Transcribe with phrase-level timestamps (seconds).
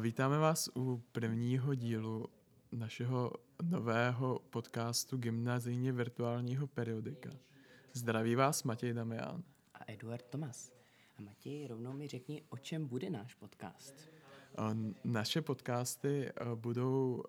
[0.00, 2.26] Vítáme vás u prvního dílu
[2.72, 7.30] našeho nového podcastu Gymnazijně virtuálního periodika.
[7.92, 9.42] Zdraví vás Matěj Damián.
[9.74, 10.72] A Eduard Tomas.
[11.18, 14.10] A Matěj, rovnou mi řekni, o čem bude náš podcast.
[15.04, 17.24] Naše podcasty budou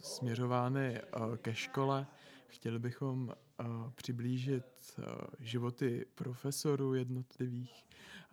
[0.00, 1.00] směřovány
[1.36, 2.06] ke škole.
[2.46, 3.34] Chtěli bychom
[3.94, 5.00] přiblížit
[5.38, 7.84] životy profesorů jednotlivých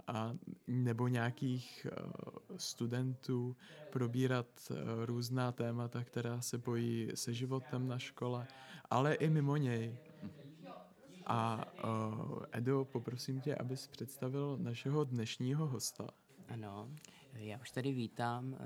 [0.07, 0.33] a
[0.67, 1.87] nebo nějakých
[2.55, 3.55] studentů,
[3.89, 4.71] probírat
[5.05, 8.47] různá témata, která se bojí se životem na škole,
[8.89, 9.97] ale i mimo něj.
[11.25, 11.65] A
[12.51, 16.07] Edo, poprosím tě, abys představil našeho dnešního hosta.
[16.49, 16.89] Ano,
[17.33, 18.57] já už tady vítám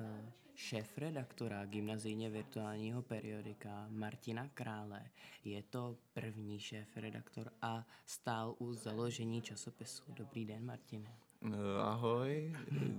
[0.56, 5.10] šéf-redaktora gymnazijně virtuálního periodika Martina Krále.
[5.44, 10.04] Je to první šéf-redaktor a stál u založení časopisu.
[10.14, 11.18] Dobrý den, Martine.
[11.44, 12.54] Eh, ahoj,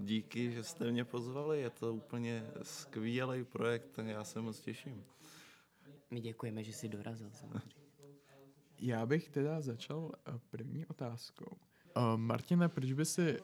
[0.05, 5.05] díky, že jste mě pozvali, je to úplně skvělý projekt, tak já se moc těším.
[6.11, 7.87] My děkujeme, že jsi dorazil samozřejmě.
[8.79, 11.57] Já bych teda začal eh, první otázkou.
[12.17, 13.39] Martina, proč by si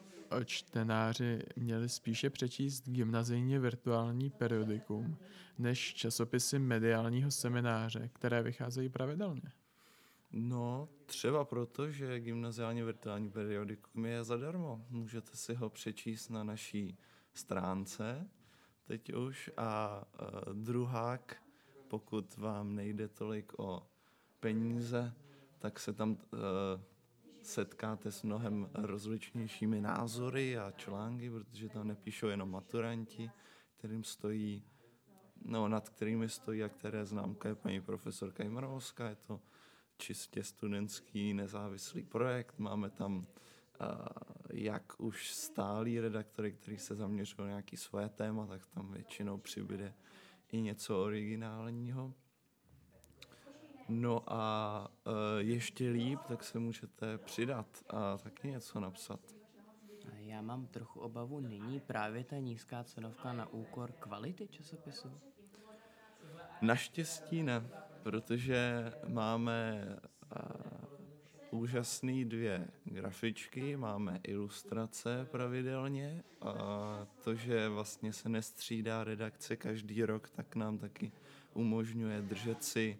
[0.45, 5.17] čtenáři měli spíše přečíst gymnazijně virtuální periodikum
[5.57, 9.51] než časopisy mediálního semináře, které vycházejí pravidelně?
[10.31, 14.85] No, třeba proto, že gymnaziální virtuální periodikum je zadarmo.
[14.89, 16.97] Můžete si ho přečíst na naší
[17.33, 18.29] stránce
[18.83, 19.51] teď už.
[19.57, 21.43] A uh, druhák,
[21.87, 23.87] pokud vám nejde tolik o
[24.39, 25.13] peníze,
[25.59, 26.17] tak se tam uh,
[27.45, 33.31] setkáte s mnohem rozličnějšími názory a články, protože tam nepíšou jenom maturanti,
[33.77, 34.63] kterým stojí,
[35.45, 39.09] no, nad kterými stojí a které známka je paní profesorka Jimrovská.
[39.09, 39.41] Je to
[39.97, 42.59] čistě studentský nezávislý projekt.
[42.59, 43.25] Máme tam uh,
[44.53, 49.93] jak už stálí redaktory, kteří se zaměřují na nějaké svoje téma, tak tam většinou přibude
[50.51, 52.13] i něco originálního.
[53.89, 59.19] No a uh, ještě líp, tak se můžete přidat a taky něco napsat.
[60.17, 65.11] Já mám trochu obavu, není právě ta nízká cenovka na úkor kvality časopisu?
[66.61, 67.69] Naštěstí ne,
[68.03, 69.85] protože máme
[71.51, 76.53] uh, úžasný dvě grafičky, máme ilustrace pravidelně a
[77.23, 81.11] to, že vlastně se nestřídá redakce každý rok, tak nám taky
[81.53, 82.99] umožňuje držet si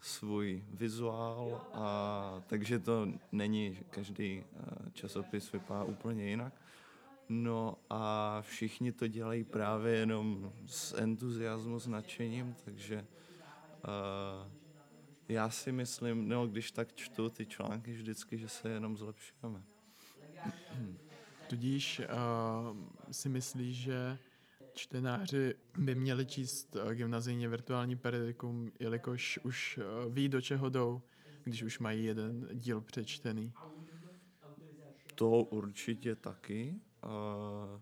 [0.00, 4.44] svůj vizuál, a, takže to není, každý
[4.92, 6.52] časopis vypadá úplně jinak.
[7.28, 13.06] No a všichni to dělají právě jenom s entuziasmem, s nadšením, takže
[13.84, 14.52] uh,
[15.28, 19.62] já si myslím, no když tak čtu ty články vždycky, že se jenom zlepšujeme.
[21.46, 22.76] Tudíž uh,
[23.10, 24.18] si myslíš, že
[24.78, 31.02] čtenáři by měli číst eh, gymnazijně virtuální periodikum, jelikož už eh, ví, do čeho jdou,
[31.44, 33.52] když už mají jeden díl přečtený.
[35.14, 36.80] To určitě taky.
[37.04, 37.80] Uh,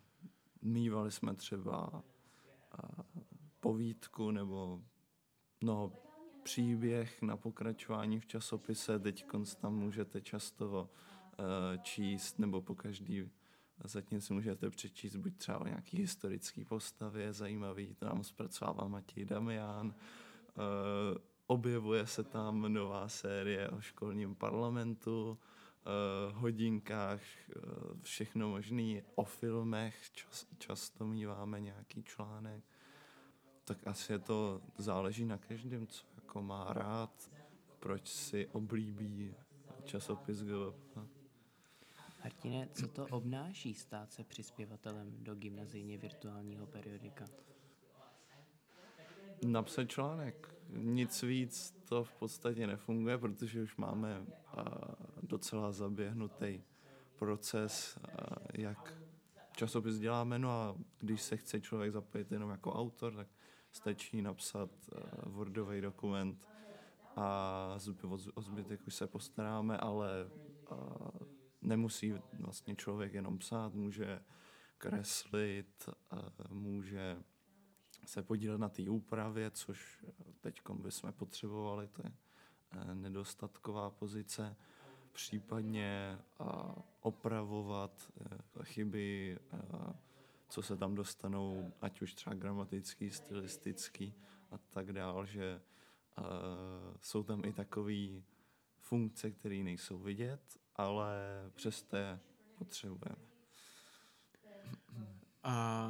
[0.63, 2.03] mývali jsme třeba
[3.61, 4.83] povídku nebo
[5.63, 5.93] no,
[6.43, 8.99] příběh na pokračování v časopise.
[8.99, 9.25] Teď
[9.61, 10.91] tam můžete často
[11.83, 13.31] číst nebo po každý
[13.85, 19.25] Zatím si můžete přečíst buď třeba o nějaký historický postavě zajímavý, to nám zpracovává Matěj
[19.25, 19.93] Damián, uh,
[21.47, 27.21] objevuje se tam nová série o školním parlamentu, uh, hodinkách,
[27.57, 27.63] uh,
[28.03, 32.65] všechno možný, o filmech, čas, často míváme nějaký článek.
[33.65, 37.31] Tak asi je to, záleží na každém, co jako má rád,
[37.79, 39.35] proč si oblíbí
[39.85, 41.16] časopis GVP.
[42.27, 47.25] Martine, co to obnáší stát se přispěvatelem do gymnazijně virtuálního periodika?
[49.47, 50.55] Napsat článek.
[50.69, 54.27] Nic víc to v podstatě nefunguje, protože už máme
[55.23, 56.63] docela zaběhnutý
[57.17, 57.99] proces,
[58.55, 59.03] jak
[59.57, 60.39] časopis děláme.
[60.39, 63.29] No a když se chce člověk zapojit jenom jako autor, tak
[63.73, 64.71] stačí napsat
[65.27, 66.47] Wordový dokument
[67.17, 67.79] a
[68.35, 70.09] o zbytek už se postaráme, ale
[71.63, 74.21] nemusí vlastně člověk jenom psát, může
[74.79, 75.89] kreslit,
[76.51, 77.23] může
[78.05, 80.05] se podílet na té úpravě, což
[80.41, 82.13] teď bychom potřebovali, to je
[82.71, 84.57] e, nedostatková pozice,
[85.13, 86.19] případně
[87.01, 89.39] opravovat e, chyby,
[90.49, 94.15] co se tam dostanou, ať už třeba gramatický, stylistický
[94.51, 95.61] a tak dál, že
[97.03, 98.23] jsou tam i takové
[98.79, 101.17] funkce, které nejsou vidět ale
[101.55, 102.19] přesto je
[102.59, 103.27] potřebujeme.
[105.43, 105.89] A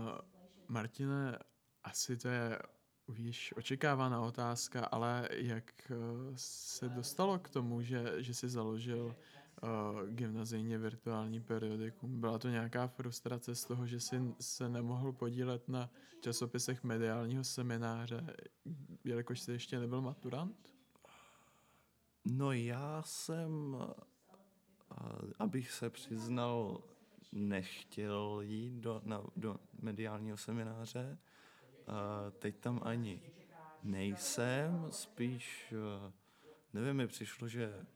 [0.68, 1.38] Martine,
[1.84, 2.58] asi to je
[3.06, 5.94] už očekávaná otázka, ale jak eh,
[6.34, 9.16] se dostalo k tomu, že, že jsi založil
[9.62, 12.20] uh, gymnazijně virtuální periodikum?
[12.20, 15.90] Byla to nějaká frustrace z toho, že jsi se nemohl podílet na
[16.20, 18.36] časopisech mediálního semináře,
[19.04, 20.74] jelikož jsi ještě nebyl maturant?
[22.24, 23.76] No já jsem,
[25.38, 26.80] abych se přiznal,
[27.32, 31.18] nechtěl jít do, na, do mediálního semináře.
[32.38, 33.22] Teď tam ani
[33.82, 35.74] nejsem, spíš,
[36.72, 37.86] nevím, mi přišlo, že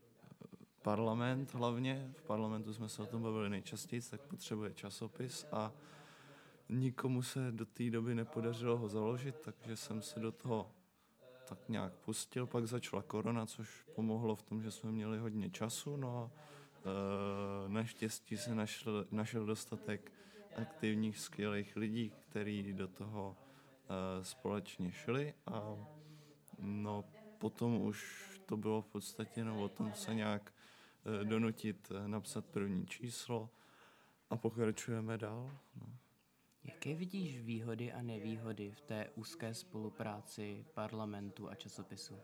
[0.83, 5.73] parlament hlavně, v parlamentu jsme se o tom bavili nejčastěji, tak potřebuje časopis a
[6.69, 10.71] nikomu se do té doby nepodařilo ho založit, takže jsem se do toho
[11.49, 12.47] tak nějak pustil.
[12.47, 16.60] Pak začala korona, což pomohlo v tom, že jsme měli hodně času, no a e,
[17.69, 20.13] naštěstí se našel, našel dostatek
[20.57, 25.77] aktivních, skvělých lidí, kteří do toho e, společně šli a
[26.59, 27.05] no
[27.39, 30.53] potom už to bylo v podstatě no, o tom se nějak
[31.21, 33.51] e, donutit napsat první číslo
[34.31, 35.51] a pokračujeme dál.
[35.81, 35.87] No.
[36.65, 42.19] Jaké vidíš výhody a nevýhody v té úzké spolupráci parlamentu a časopisu?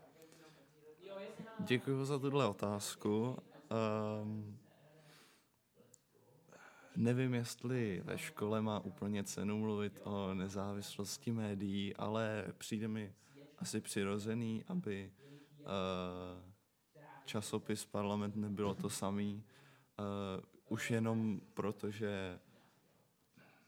[1.59, 3.37] Děkuji za tuhle otázku.
[3.69, 4.57] Um,
[6.95, 13.13] nevím, jestli ve škole má úplně cenu mluvit o nezávislosti médií, ale přijde mi
[13.57, 15.11] asi přirozený, aby
[15.59, 15.67] uh,
[17.25, 19.43] časopis parlament nebylo to samý.
[19.99, 22.39] Uh, už jenom proto, že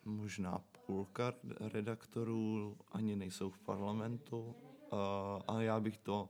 [0.05, 4.55] možná půlka redaktorů ani nejsou v parlamentu
[4.91, 6.29] a, a já bych to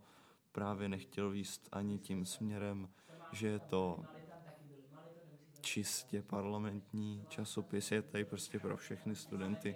[0.52, 2.90] právě nechtěl výst ani tím směrem,
[3.32, 4.06] že je to
[5.62, 9.76] čistě parlamentní časopis, je tady prostě pro všechny studenty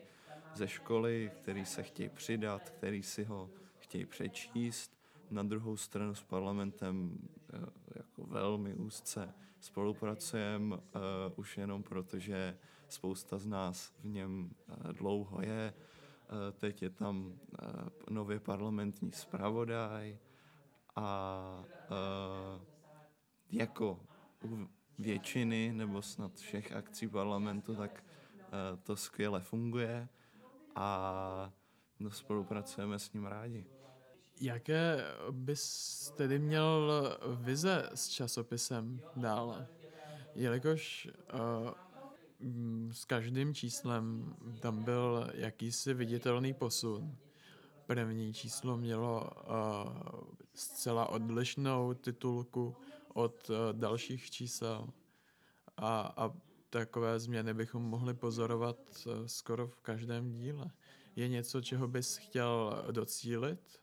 [0.53, 4.97] ze školy, který se chtějí přidat, který si ho chtějí přečíst.
[5.29, 7.17] Na druhou stranu s parlamentem
[7.53, 7.57] e,
[7.95, 9.33] jako velmi úzce
[9.63, 10.81] spolupracujeme, uh,
[11.35, 12.57] už jenom proto, že
[12.87, 15.73] spousta z nás v něm uh, dlouho je.
[16.57, 17.33] Teď je tam
[18.09, 20.17] nově parlamentní zpravodaj
[20.95, 21.65] a
[23.53, 23.99] jako
[24.43, 24.67] u
[24.99, 30.07] většiny nebo snad všech akcí parlamentu, tak uh, to skvěle funguje
[30.75, 31.53] a
[31.99, 33.65] no, spolupracujeme s ním rádi.
[34.41, 36.91] Jaké bys tedy měl
[37.35, 39.67] vize s časopisem dále?
[40.35, 41.69] Jelikož uh,
[42.91, 47.17] s každým číslem tam byl jakýsi viditelný posun.
[47.85, 50.23] První číslo mělo uh,
[50.53, 52.75] zcela odlišnou titulku
[53.13, 54.89] od uh, dalších čísel
[55.77, 56.31] a, a
[56.69, 60.71] takové změny bychom mohli pozorovat uh, skoro v každém díle.
[61.15, 63.81] Je něco, čeho bys chtěl docílit?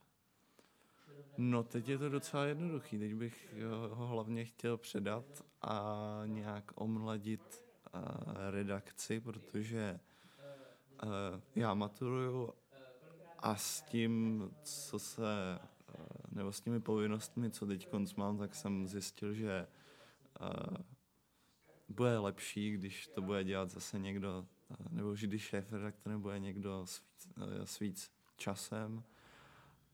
[1.38, 2.98] No, teď je to docela jednoduchý.
[2.98, 3.54] Teď bych
[3.90, 5.24] ho hlavně chtěl předat
[5.62, 7.64] a nějak omladit
[8.50, 10.00] redakci, protože
[11.54, 12.52] já maturuju
[13.38, 15.58] a s tím, co se,
[16.30, 19.66] nebo s těmi povinnostmi, co teď mám, tak jsem zjistil, že
[20.40, 20.76] uh,
[21.88, 26.38] bude lepší, když to bude dělat zase někdo, uh, nebo že když šéf redaktor nebude
[26.38, 29.04] někdo s víc, uh, s víc časem.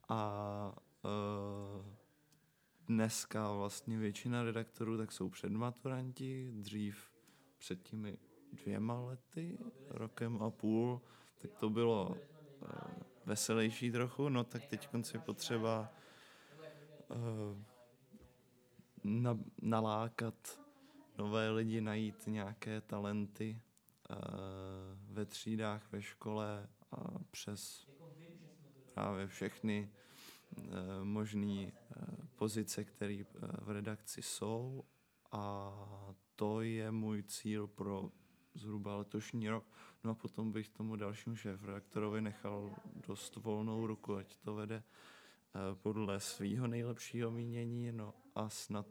[0.09, 0.75] A
[1.07, 1.85] Uh,
[2.87, 7.11] dneska vlastně většina redaktorů tak jsou předmaturanti, dřív
[7.59, 8.19] před těmi
[8.53, 11.01] dvěma lety, rokem a půl,
[11.39, 12.69] tak to bylo uh,
[13.27, 15.93] veselější trochu, no tak teď je potřeba
[17.09, 17.63] uh,
[19.05, 20.61] na, nalákat
[21.19, 23.61] nové lidi, najít nějaké talenty
[24.11, 24.17] uh,
[25.15, 27.87] ve třídách, ve škole a přes
[28.95, 29.91] právě všechny
[30.57, 31.73] Eh, možné
[32.37, 33.25] pozice, které
[33.61, 34.85] v redakci jsou
[35.33, 35.73] a
[36.37, 38.11] to je můj cíl pro
[38.55, 39.65] zhruba letošní rok.
[40.05, 42.75] No a potom bych tomu dalšímu šéf-redaktorovi nechal
[43.07, 44.83] dost volnou ruku, ať to vede
[45.75, 48.87] podle svého nejlepšího mínění, no a snad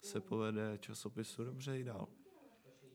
[0.00, 2.08] se povede časopisu dobře i dál.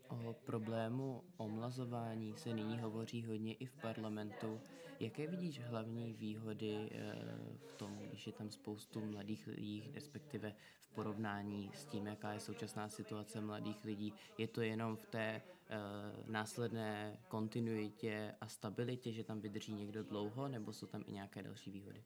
[0.09, 4.61] O problému omlazování se nyní hovoří hodně i v parlamentu.
[4.99, 7.15] Jaké vidíš hlavní výhody eh,
[7.57, 12.39] v tom, když je tam spoustu mladých lidí, respektive v porovnání s tím, jaká je
[12.39, 14.13] současná situace mladých lidí?
[14.37, 15.41] Je to jenom v té
[16.25, 21.71] následné kontinuitě a stabilitě, že tam vydrží někdo dlouho, nebo jsou tam i nějaké další
[21.71, 22.03] výhody?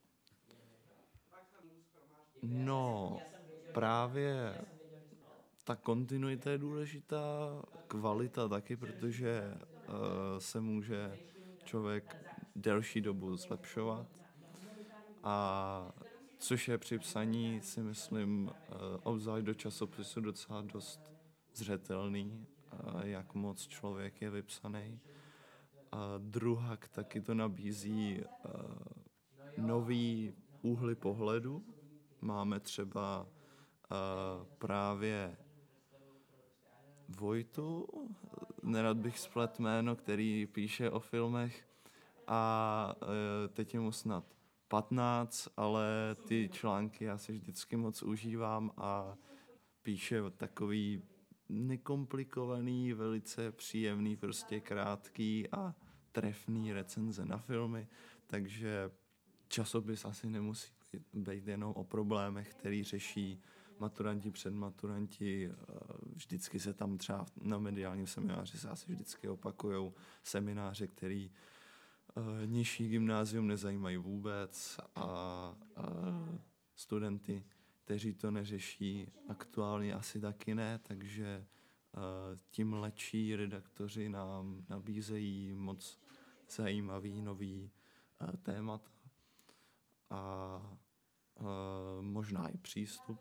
[2.41, 3.20] No,
[3.74, 4.56] právě
[5.63, 9.94] ta kontinuita je důležitá, kvalita taky, protože uh,
[10.39, 11.17] se může
[11.63, 12.15] člověk
[12.56, 14.08] delší dobu zlepšovat.
[15.24, 15.91] A
[16.38, 21.01] což je při psaní, si myslím, eh, obzvlášť do časopisu docela dost
[21.53, 22.77] zřetelný, eh,
[23.08, 25.00] jak moc člověk je vypsaný.
[25.91, 28.22] A druhak taky to nabízí
[29.58, 31.63] nový úhly pohledu.
[32.21, 33.27] Máme třeba
[34.57, 35.38] právě
[37.09, 37.88] Vojtu,
[38.63, 41.67] nerad bych splet jméno, který píše o filmech
[42.27, 42.95] a
[43.53, 44.25] teď je mu snad
[44.67, 49.17] 15, ale ty články já si vždycky moc užívám a
[49.83, 51.03] píše takový
[51.50, 55.75] nekomplikovaný, velice příjemný, prostě krátký a
[56.12, 57.88] trefný recenze na filmy,
[58.27, 58.91] takže
[59.47, 60.76] časopis asi nemusí
[61.13, 63.41] být, jenom o problémech, který řeší
[63.79, 65.51] maturanti, předmaturanti,
[66.15, 69.91] vždycky se tam třeba na mediálním semináři se asi vždycky opakují
[70.24, 71.32] semináře, který
[72.15, 75.56] uh, nižší gymnázium nezajímají vůbec a, a
[76.75, 77.44] studenty,
[77.86, 81.46] kteří to neřeší aktuálně asi taky ne, takže
[81.91, 82.01] uh,
[82.50, 86.00] tím mladší redaktoři nám nabízejí moc
[86.50, 87.72] zajímavý nový
[88.22, 88.97] uh, témat
[90.09, 90.61] a
[91.35, 91.47] uh,
[92.01, 93.19] možná i přístup.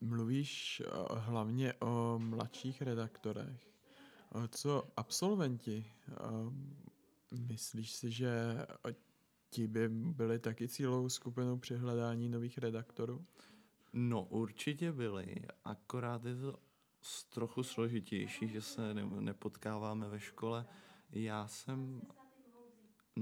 [0.00, 0.82] Mluvíš
[1.16, 3.70] hlavně o mladších redaktorech.
[4.48, 5.92] Co absolventi
[7.30, 8.30] Myslíš si, že
[9.50, 13.26] ti by byli taky cílovou skupinou při hledání nových redaktorů?
[13.92, 16.58] No určitě byli, akorát je to
[17.28, 20.66] trochu složitější, že se nepotkáváme ve škole.
[21.10, 22.02] Já jsem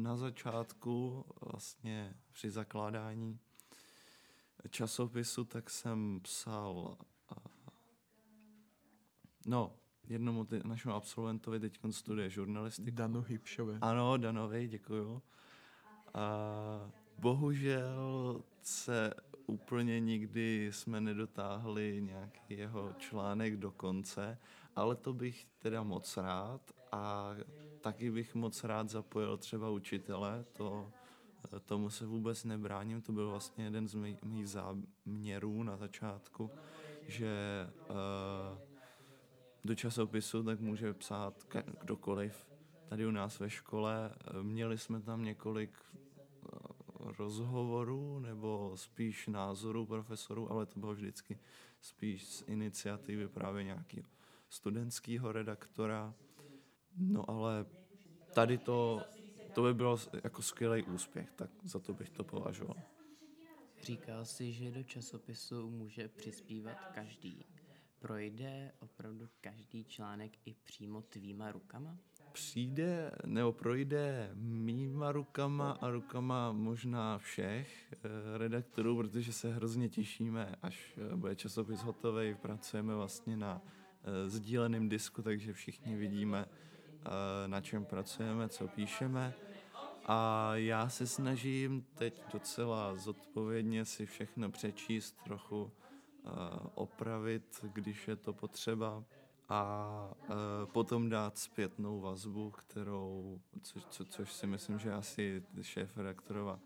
[0.02, 3.38] na začátku vlastně při zakládání
[4.70, 6.98] časopisu, tak jsem psal
[9.46, 9.76] no,
[10.08, 12.90] jednomu ty, našemu absolventovi teď studuje žurnalistiku.
[12.90, 13.78] Danu Hybšovi.
[13.80, 15.22] Ano, Danovi, děkuju.
[16.14, 19.14] A bohužel se
[19.46, 24.38] úplně nikdy jsme nedotáhli nějaký jeho článek do konce,
[24.76, 27.30] ale to bych teda moc rád a
[27.80, 30.92] taky bych moc rád zapojil třeba učitele, to,
[31.66, 36.50] tomu se vůbec nebráním, to byl vlastně jeden z mých, mých záměrů na začátku,
[37.06, 38.58] že uh,
[39.64, 41.46] do časopisu, tak může psát
[41.80, 42.46] kdokoliv.
[42.88, 46.48] Tady u nás ve škole eh, měli jsme tam několik eh,
[46.98, 51.38] rozhovorů nebo spíš názorů profesorů, ale to bylo vždycky
[51.80, 54.08] spíš z iniciativy právě nějakého
[54.48, 56.14] studentského redaktora.
[56.98, 57.66] No ale
[58.34, 59.02] tady to,
[59.54, 62.76] to by bylo jako skvělý úspěch, tak za to bych to považoval.
[63.82, 67.44] Říkal jsi, že do časopisu může přispívat každý.
[67.98, 71.98] Projde opravdu každý článek i přímo tvýma rukama?
[72.32, 77.98] Přijde nebo projde mýma rukama a rukama možná všech eh,
[78.38, 82.34] redaktorů, protože se hrozně těšíme, až eh, bude časopis hotový.
[82.34, 86.46] Pracujeme vlastně na eh, sdíleném disku, takže všichni vidíme,
[87.46, 89.34] na čem pracujeme, co píšeme.
[90.06, 95.72] A já se snažím teď docela zodpovědně si všechno přečíst, trochu
[96.74, 99.04] opravit, když je to potřeba
[99.48, 100.14] a
[100.72, 106.60] potom dát zpětnou vazbu, kterou, co, co, což si myslím, že asi šéf redaktorova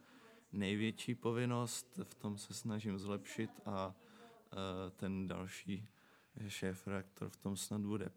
[0.52, 3.94] největší povinnost, v tom se snažím zlepšit a
[4.96, 5.88] ten další
[6.48, 8.10] šéf redaktor v tom snad bude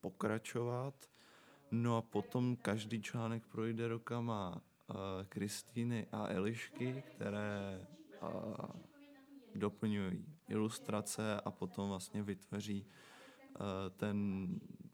[0.00, 0.94] pokračovat.
[1.70, 4.62] No a potom každý článek projde rokama
[5.28, 7.86] Kristýny a Elišky, které
[9.54, 14.46] doplňují ilustrace a potom vlastně vytvoří uh, ten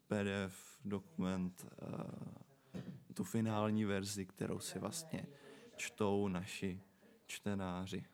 [0.07, 2.81] PDF dokument, uh,
[3.13, 5.25] tu finální verzi, kterou si vlastně
[5.75, 6.81] čtou naši
[7.25, 8.05] čtenáři.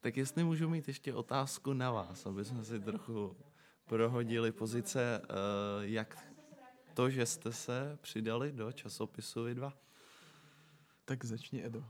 [0.00, 3.36] Tak jestli můžu mít ještě otázku na vás, aby jsme si trochu
[3.86, 5.26] prohodili pozice, uh,
[5.80, 6.31] jak
[6.94, 9.78] to, že jste se přidali do časopisu vy dva?
[11.04, 11.84] Tak začni, Edo.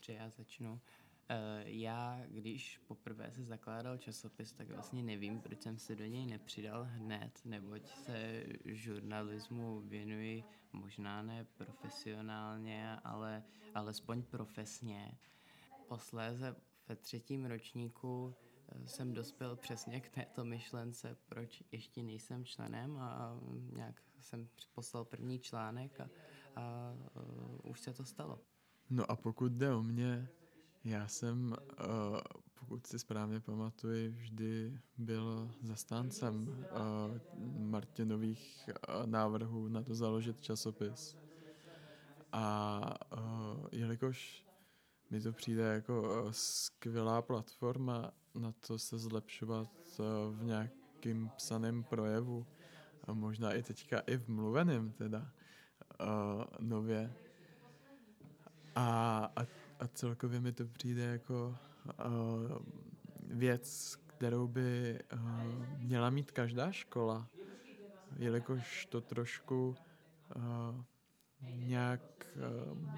[0.00, 0.80] Že já začnu.
[1.28, 6.26] Eh, já, když poprvé se zakládal časopis, tak vlastně nevím, proč jsem se do něj
[6.26, 13.42] nepřidal hned, neboť se žurnalismu věnuji možná ne profesionálně, ale
[13.74, 15.18] alespoň profesně.
[15.88, 16.56] Posléze
[16.88, 18.34] ve třetím ročníku
[18.86, 23.40] jsem dospěl přesně k této myšlence, proč ještě nejsem členem a
[23.72, 26.08] nějak jsem poslal první článek a,
[26.56, 28.40] a, eh, už se to stalo.
[28.90, 30.28] No a pokud jde o mě,
[30.84, 32.18] já jsem, uh,
[32.60, 36.66] pokud si správně pamatuji, vždy byl zastáncem uh,
[37.58, 41.16] Martinových uh, návrhů na to založit časopis.
[42.32, 42.80] A
[43.12, 44.45] uh, jelikož
[45.10, 51.84] mi to přijde jako uh, skvělá platforma na to se zlepšovat uh, v nějakým psaném
[51.84, 52.46] projevu,
[53.04, 55.32] a možná i teďka i v mluveném teda
[56.00, 57.12] uh, nově.
[58.74, 59.46] A, a,
[59.80, 61.56] a celkově mi to přijde jako
[62.06, 62.58] uh,
[63.22, 65.20] věc, kterou by uh,
[65.78, 67.28] měla mít každá škola,
[68.16, 69.76] jelikož to trošku
[70.36, 70.84] uh,
[71.40, 72.90] nějak uh,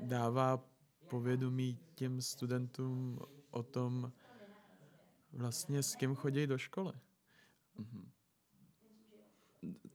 [0.00, 0.69] dává
[1.10, 3.18] povědomí těm studentům
[3.50, 4.12] o tom,
[5.32, 6.92] vlastně s kým chodí do školy.
[7.78, 8.08] Mm-hmm.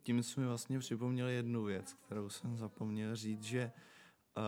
[0.03, 3.71] Tím jsme vlastně připomněli jednu věc, kterou jsem zapomněl říct, že
[4.37, 4.43] uh,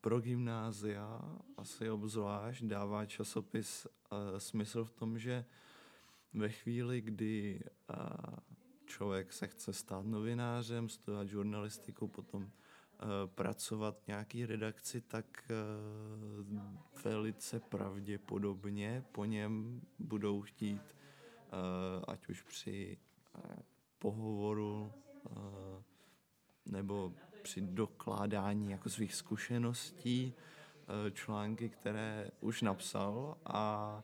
[0.00, 1.20] pro gymnázia
[1.56, 5.44] asi obzvlášť dává časopis uh, smysl v tom, že
[6.34, 8.36] ve chvíli, kdy uh,
[8.86, 12.50] člověk se chce stát novinářem, studovat žurnalistiku, potom
[13.26, 15.52] pracovat nějaký redakci, tak
[17.04, 20.82] velice pravděpodobně po něm budou chtít,
[22.08, 22.98] ať už při
[23.98, 24.92] pohovoru
[26.66, 27.12] nebo
[27.42, 30.34] při dokládání jako svých zkušeností
[31.12, 33.36] články, které už napsal.
[33.46, 34.02] A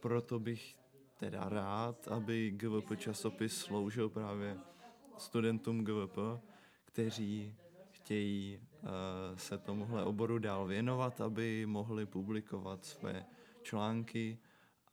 [0.00, 0.76] proto bych
[1.16, 4.58] teda rád, aby GVP časopis sloužil právě
[5.18, 6.18] studentům GVP,
[6.96, 7.54] kteří
[7.90, 8.88] chtějí uh,
[9.36, 13.26] se tomuhle oboru dál věnovat, aby mohli publikovat své
[13.62, 14.38] články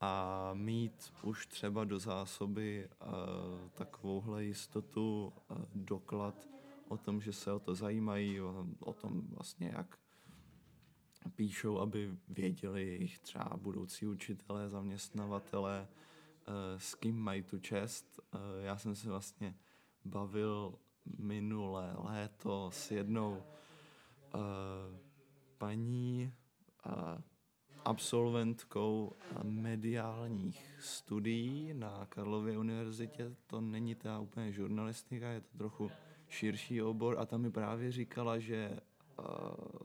[0.01, 6.47] a mít už třeba do zásoby uh, takovouhle jistotu, uh, doklad
[6.87, 9.97] o tom, že se o to zajímají, o, o tom vlastně, jak
[11.35, 15.87] píšou, aby věděli jejich třeba budoucí učitelé, zaměstnavatele,
[16.77, 18.19] s kým mají tu čest.
[18.63, 19.55] Já jsem se vlastně
[20.05, 20.75] bavil
[21.19, 24.41] minulé léto s jednou uh,
[25.57, 26.33] paní
[26.85, 27.21] uh,
[27.85, 33.35] absolventkou mediálních studií na Karlově univerzitě.
[33.47, 35.91] To není ta úplně žurnalistika, je to trochu
[36.27, 38.79] širší obor a tam mi právě říkala, že
[39.19, 39.25] uh,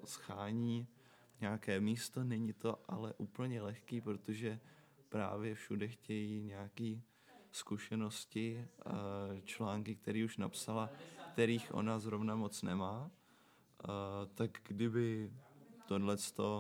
[0.05, 0.89] schání
[1.41, 4.61] nějaké místo, není to ale úplně lehký, protože
[5.09, 7.03] právě všude chtějí nějaký
[7.53, 8.69] zkušenosti,
[9.45, 10.91] články, které už napsala,
[11.33, 13.11] kterých ona zrovna moc nemá,
[14.35, 15.33] tak kdyby
[15.87, 16.17] tohle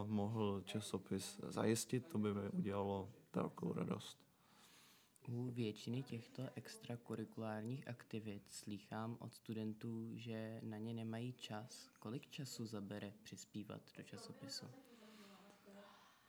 [0.07, 4.19] mohl časopis zajistit, to by mi udělalo velkou radost.
[5.29, 11.91] U většiny těchto extrakurikulárních aktivit slýchám od studentů, že na ně nemají čas.
[11.99, 14.67] Kolik času zabere přispívat do časopisu?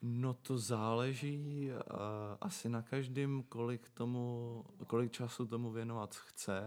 [0.02, 1.98] No to záleží uh,
[2.42, 6.62] asi na každém, kolik, tomu, kolik času tomu věnovat chce,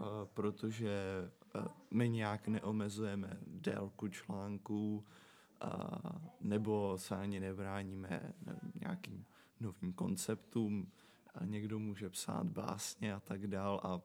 [0.00, 1.00] uh, protože
[1.54, 5.04] uh, my nějak neomezujeme délku článků
[5.64, 5.70] uh,
[6.40, 8.34] nebo se ani nebráníme
[8.80, 9.24] nějakým
[9.60, 10.90] novým konceptům.
[11.34, 14.00] A někdo může psát básně a tak dál a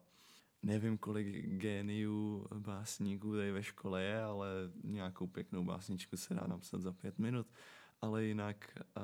[0.64, 4.48] nevím, kolik géniů básníků tady ve škole je, ale
[4.84, 7.48] nějakou pěknou básničku se dá napsat za pět minut.
[7.48, 7.54] Uh,
[8.02, 9.04] ale jinak uh,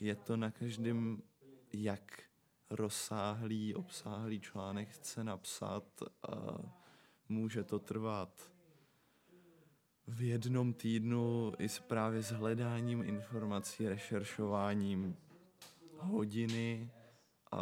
[0.00, 1.22] je to na každém,
[1.72, 2.22] jak
[2.70, 5.84] rozsáhlý, obsáhlý článek chce napsat.
[6.02, 6.56] Uh,
[7.28, 8.52] může to trvat
[10.06, 15.16] v jednom týdnu i s právě s hledáním informací, rešeršováním
[15.98, 16.90] hodiny,
[17.52, 17.58] uh,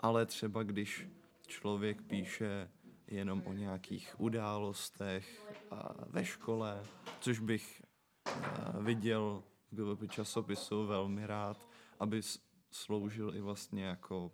[0.00, 1.08] ale třeba když
[1.46, 2.70] člověk píše
[3.06, 5.46] jenom o nějakých událostech
[6.06, 6.82] ve škole,
[7.20, 7.79] což bych
[8.80, 12.22] viděl v GVP časopisu velmi rád, aby
[12.70, 14.32] sloužil i vlastně jako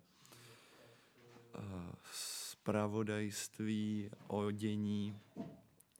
[2.11, 5.19] spravodajství o dění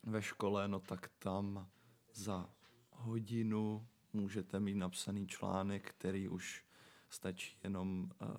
[0.03, 1.67] ve škole, no tak tam
[2.13, 2.49] za
[2.91, 6.65] hodinu můžete mít napsaný článek, který už
[7.09, 8.29] stačí jenom uh,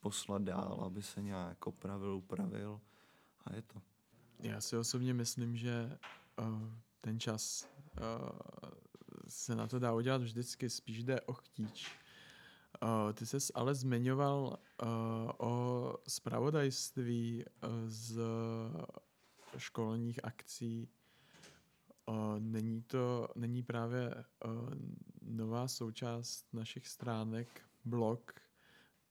[0.00, 2.80] poslat dál, aby se nějak opravil, upravil
[3.44, 3.82] a je to.
[4.38, 5.98] Já si osobně myslím, že
[7.00, 7.68] ten čas
[9.28, 11.90] se na to dá udělat vždycky, spíš jde o chtíč.
[12.82, 14.88] Uh, ty ses ale zmiňoval uh,
[15.38, 18.18] o spravodajství uh, z
[19.58, 20.88] školních akcí.
[22.06, 24.70] Uh, není to, není právě uh,
[25.22, 28.40] nová součást našich stránek, blog,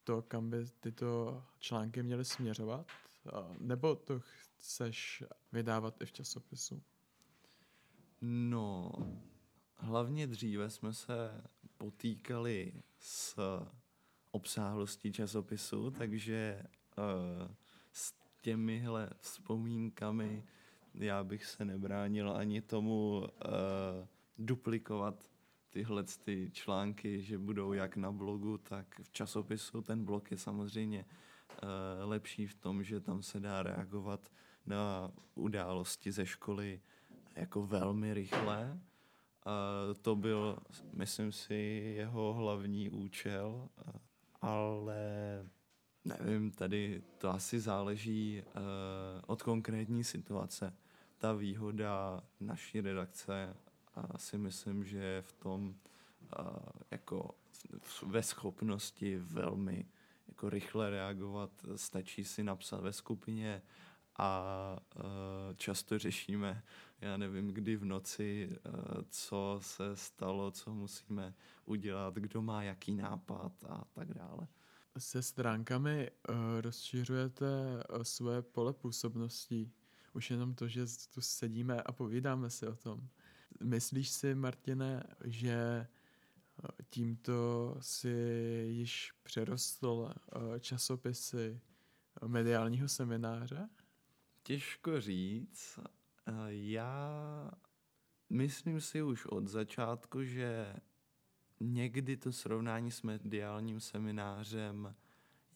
[0.04, 2.88] to, kam by tyto články měly směřovat?
[3.26, 6.84] Uh, nebo to chceš vydávat i v časopisu?
[8.22, 8.92] No,
[9.84, 11.42] hlavně dříve jsme se
[11.78, 13.40] potýkali s
[14.32, 16.64] obsáhlostí časopisu, takže
[16.98, 17.52] uh,
[17.92, 20.44] s těmihle vzpomínkami
[20.94, 23.28] já bych se nebránil ani tomu uh,
[24.38, 25.30] duplikovat
[25.70, 29.82] tyhle ty články, že budou jak na blogu, tak v časopisu.
[29.82, 34.32] Ten blog je samozřejmě uh, lepší v tom, že tam se dá reagovat
[34.66, 36.82] na události ze školy
[37.36, 38.80] jako velmi rychle.
[40.02, 40.58] To byl,
[40.94, 41.56] myslím si,
[41.98, 43.70] jeho hlavní účel,
[44.42, 45.06] ale
[46.06, 48.62] nevím, tady to asi záleží uh,
[49.28, 50.74] od konkrétní situace.
[51.18, 53.56] Ta výhoda naší redakce
[54.18, 55.76] si myslím, že je v tom
[56.40, 56.46] uh,
[56.92, 57.36] jako
[58.06, 59.86] ve schopnosti velmi
[60.28, 61.52] jako rychle reagovat.
[61.76, 63.62] Stačí si napsat ve skupině
[64.18, 65.04] a uh,
[65.56, 66.64] často řešíme,
[67.02, 68.74] já nevím, kdy v noci, uh,
[69.10, 71.34] co se stalo, co musíme
[71.66, 74.48] udělat, kdo má jaký nápad a tak dále.
[74.98, 79.72] Se stránkami uh, rozšiřujete své pole působností.
[80.14, 80.82] Už jenom to, že
[81.14, 83.08] tu sedíme a povídáme si o tom.
[83.64, 85.88] Myslíš si, Martine, že
[86.90, 88.10] tímto si
[88.70, 90.14] již přerostl
[90.60, 91.62] časopisy
[92.28, 93.70] mediálního semináře?
[94.44, 95.80] Těžko říct.
[96.48, 97.52] Já
[98.30, 100.76] myslím si už od začátku, že
[101.60, 104.96] někdy to srovnání s mediálním seminářem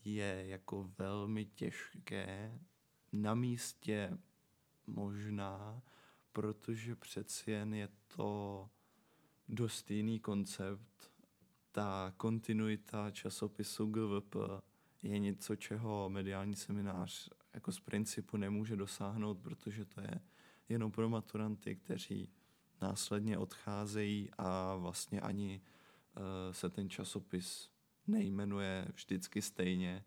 [0.06, 2.60] je jako velmi těžké.
[3.12, 4.17] Na místě
[4.88, 5.82] možná,
[6.32, 8.69] protože přeci jen je to
[9.50, 11.12] dost jiný koncept.
[11.71, 14.36] Ta kontinuita časopisu GVP
[15.04, 20.22] je něco, čeho mediální seminář jako z principu nemůže dosáhnout, protože to je
[20.70, 22.30] jenom pro maturanty, kteří
[22.82, 27.72] následně odcházejí a vlastně ani uh, se ten časopis
[28.08, 30.06] nejmenuje vždycky stejně.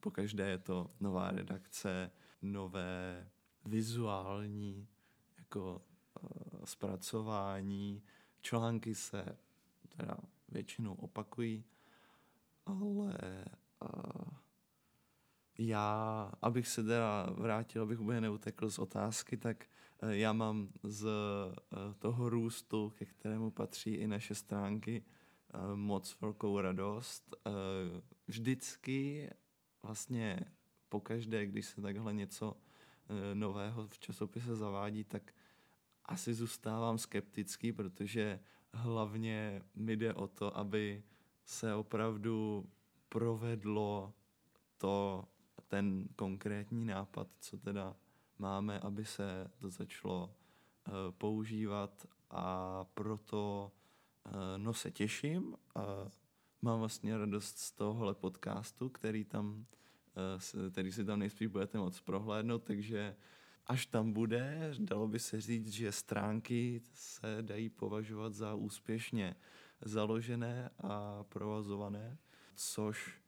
[0.00, 2.10] Pokaždé je to nová redakce,
[2.42, 3.30] nové
[3.64, 4.88] vizuální
[5.38, 5.82] jako
[6.22, 8.02] uh, zpracování,
[8.40, 9.38] články se
[9.88, 10.16] teda
[10.48, 11.64] většinou opakují,
[12.66, 13.44] ale
[13.82, 14.43] uh,
[15.58, 19.66] já, abych se teda vrátil, abych úplně neutekl z otázky, tak
[20.02, 25.04] uh, já mám z uh, toho růstu, ke kterému patří i naše stránky,
[25.54, 27.36] uh, moc velkou radost.
[28.26, 29.30] Vždycky
[29.82, 30.40] vlastně
[30.88, 32.56] pokaždé, když se takhle něco
[33.34, 35.32] nového v časopise zavádí, tak
[36.04, 38.40] asi zůstávám skeptický, protože
[38.72, 41.02] hlavně mi jde o to, aby
[41.44, 42.66] se opravdu
[43.08, 44.14] provedlo
[44.78, 45.24] to,
[45.74, 47.96] ten konkrétní nápad, co teda
[48.38, 50.26] máme, aby se to začalo
[50.88, 53.72] uh, používat a proto
[54.26, 55.44] uh, no se těším.
[55.46, 55.82] Uh,
[56.62, 59.66] mám vlastně radost z tohohle podcastu, který tam,
[60.62, 63.16] uh, který si tam nejspíš budete moc prohlédnout, takže
[63.66, 69.36] až tam bude, dalo by se říct, že stránky se dají považovat za úspěšně
[69.80, 72.18] založené a provozované,
[72.54, 73.24] což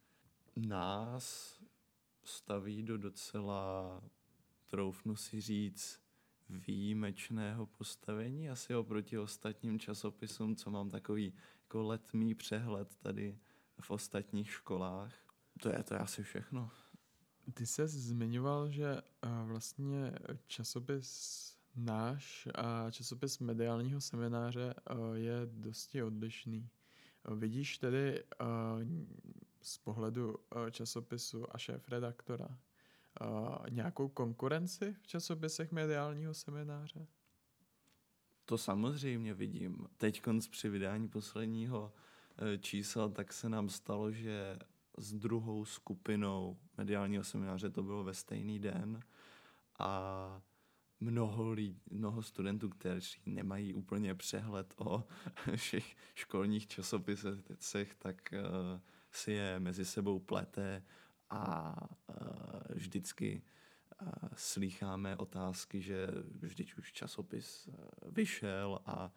[0.55, 1.56] nás
[2.27, 4.01] staví do docela,
[4.67, 5.99] troufnu si říct,
[6.49, 13.39] výjimečného postavení, asi oproti ostatním časopisům, co mám takový jako letmý přehled tady
[13.81, 15.13] v ostatních školách.
[15.61, 16.71] To je to je asi všechno.
[17.53, 19.01] Ty se zmiňoval, že
[19.43, 20.11] vlastně
[20.47, 24.73] časopis náš a časopis mediálního semináře
[25.13, 26.69] je dosti odlišný.
[27.35, 28.23] Vidíš tedy
[29.61, 30.35] z pohledu
[30.71, 32.57] časopisu a šéf-redaktora
[33.69, 37.07] nějakou konkurenci v časopisech mediálního semináře?
[38.45, 39.87] To samozřejmě vidím.
[39.97, 41.93] Teď při vydání posledního
[42.37, 44.57] e, čísla, tak se nám stalo, že
[44.97, 48.99] s druhou skupinou mediálního semináře, to bylo ve stejný den
[49.79, 50.41] a
[50.99, 55.03] mnoho, lidí, mnoho studentů, kteří nemají úplně přehled o
[55.55, 58.79] všech školních časopisech, tak uh,
[59.11, 60.83] si je mezi sebou plete
[61.29, 62.15] a uh,
[62.69, 63.41] vždycky
[64.01, 66.07] uh, slýcháme otázky, že
[66.41, 67.75] vždyť už časopis uh,
[68.11, 69.11] vyšel a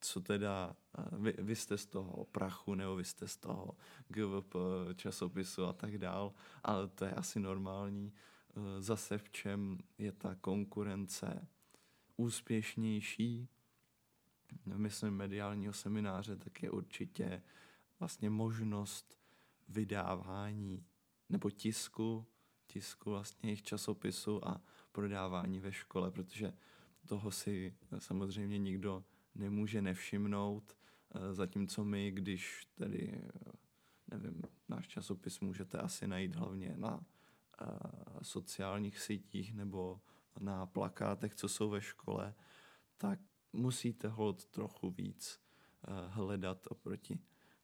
[0.00, 0.76] co teda,
[1.12, 3.76] vy, vy jste z toho prachu, nebo vy jste z toho
[4.08, 4.54] GVP
[4.94, 6.32] časopisu a tak dál,
[6.64, 8.12] ale to je asi normální.
[8.78, 11.48] Zase v čem je ta konkurence
[12.16, 13.48] úspěšnější,
[14.74, 17.42] myslím mediálního semináře, tak je určitě
[18.00, 19.18] vlastně možnost
[19.68, 20.84] vydávání
[21.28, 22.26] nebo tisku,
[22.66, 26.52] tisku vlastně jejich časopisu a prodávání ve škole, protože
[27.06, 30.76] toho si samozřejmě nikdo nemůže nevšimnout,
[31.14, 33.52] eh, zatímco my, když tedy, eh,
[34.08, 37.00] nevím, náš časopis můžete asi najít hlavně na
[37.62, 37.66] eh,
[38.22, 40.00] sociálních sítích nebo
[40.40, 42.34] na plakátech, co jsou ve škole,
[42.96, 43.20] tak
[43.52, 45.40] musíte hold trochu víc
[46.08, 47.18] hledat oproti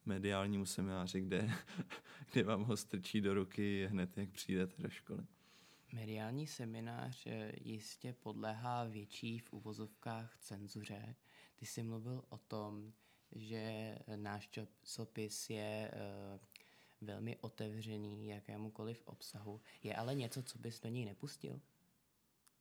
[0.07, 1.51] mediálnímu semináři, kde,
[2.31, 5.25] kde vám ho strčí do ruky hned, jak přijdete do školy.
[5.93, 11.15] Mediální seminář eh, jistě podléhá větší v uvozovkách cenzuře.
[11.55, 12.93] Ty jsi mluvil o tom,
[13.35, 16.39] že náš časopis je uh,
[17.07, 19.61] velmi otevřený jakémukoliv obsahu.
[19.83, 21.61] Je ale něco, co bys do něj nepustil?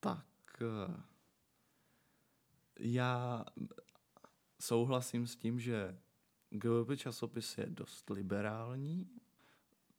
[0.00, 0.26] Tak
[0.60, 1.00] uh,
[2.78, 3.44] já
[4.60, 5.98] souhlasím s tím, že
[6.50, 9.10] GVP časopis je dost liberální.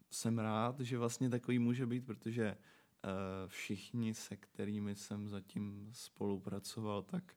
[0.10, 3.12] Jsem rád, že vlastně takový může být, protože uh,
[3.48, 7.36] všichni, se kterými jsem zatím spolupracoval, tak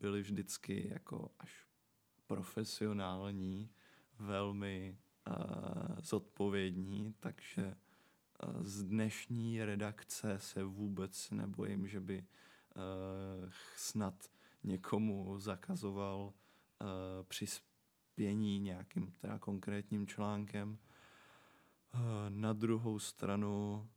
[0.00, 1.66] byli vždycky jako až
[2.26, 3.70] profesionální,
[4.18, 4.98] velmi
[5.28, 5.34] uh,
[6.02, 7.76] zodpovědní, takže
[8.46, 14.30] uh, z dnešní redakce se vůbec nebojím, že by uh, snad
[14.64, 16.32] někomu zakazoval
[16.80, 16.86] uh,
[18.12, 20.78] přispění nějakým teda konkrétním článkem.
[21.94, 23.88] Uh, na druhou stranu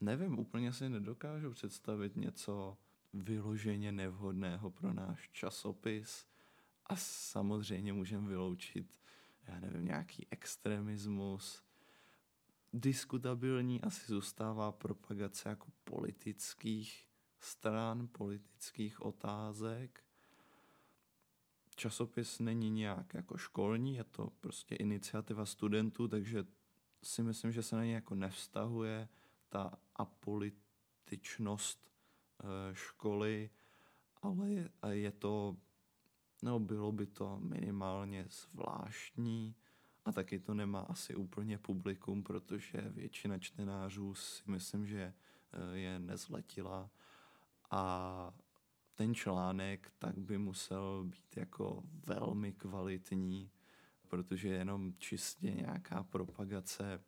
[0.00, 2.78] nevím, úplně si nedokážu představit něco
[3.12, 6.26] vyloženě nevhodného pro náš časopis
[6.86, 8.98] a samozřejmě můžeme vyloučit,
[9.46, 11.62] já nevím, nějaký extremismus.
[12.72, 17.08] Diskutabilní asi zůstává propagace jako politických
[17.40, 20.07] stran, politických otázek.
[21.78, 26.44] Časopis není nějak jako školní, je to prostě iniciativa studentů, takže
[27.02, 29.08] si myslím, že se na ně jako nevztahuje
[29.48, 31.90] ta apolitičnost
[32.40, 33.50] eh, školy,
[34.22, 35.56] ale je, je to,
[36.42, 39.54] no bylo by to minimálně zvláštní
[40.04, 45.14] a taky to nemá asi úplně publikum, protože většina čtenářů si myslím, že
[45.52, 46.90] eh, je nezletila
[47.70, 48.34] a
[48.98, 53.50] ten článek tak by musel být jako velmi kvalitní,
[54.08, 57.04] protože jenom čistě nějaká propagace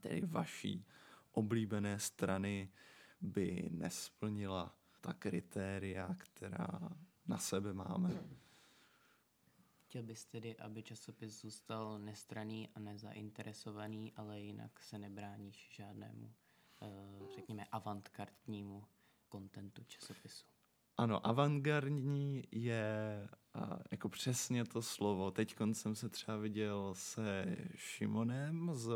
[0.00, 0.86] tedy vaší
[1.32, 2.72] oblíbené strany
[3.20, 6.68] by nesplnila ta kritéria, která
[7.26, 8.10] na sebe máme.
[9.84, 16.34] Chtěl bys tedy, aby časopis zůstal nestraný a nezainteresovaný, ale jinak se nebráníš žádnému,
[16.82, 16.86] eh,
[17.34, 18.84] řekněme, avantgardnímu
[19.28, 20.55] kontentu časopisu.
[20.96, 25.30] Ano, avantgardní je a, jako přesně to slovo.
[25.30, 28.90] Teď jsem se třeba viděl se Šimonem z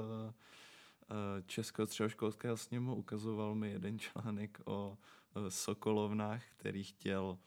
[1.11, 4.99] Eh, Českého středoškolského sněmu ukazoval mi jeden článek o
[5.37, 7.39] eh, Sokolovnách, který chtěl,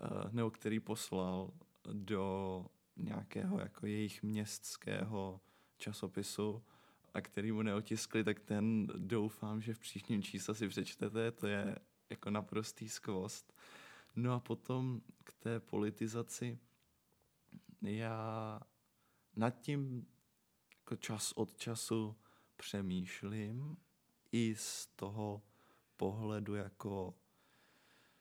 [0.00, 1.50] eh, nebo který poslal
[1.92, 5.40] do nějakého jako jejich městského
[5.76, 6.62] časopisu
[7.14, 11.76] a který mu neotiskli, tak ten doufám, že v příštím čísle si přečtete, to je
[12.10, 13.52] jako naprostý skvost.
[14.16, 16.58] No a potom k té politizaci,
[17.82, 18.60] já
[19.36, 20.06] nad tím
[20.78, 22.16] jako čas od času
[22.56, 23.76] přemýšlím
[24.32, 25.42] i z toho
[25.96, 27.14] pohledu jako,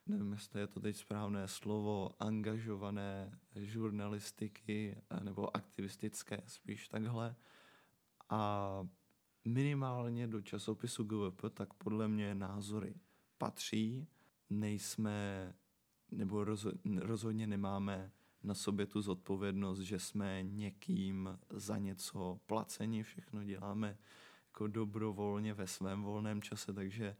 [0.05, 7.36] nevím, jestli je to teď správné slovo, angažované žurnalistiky nebo aktivistické, spíš takhle.
[8.29, 8.88] A
[9.45, 12.95] minimálně do časopisu GVP, tak podle mě názory
[13.38, 14.08] patří.
[14.49, 15.53] Nejsme,
[16.12, 16.44] nebo
[17.00, 18.12] rozhodně nemáme
[18.44, 23.98] na sobě tu zodpovědnost, že jsme někým za něco placeni, všechno děláme
[24.48, 27.15] jako dobrovolně ve svém volném čase, takže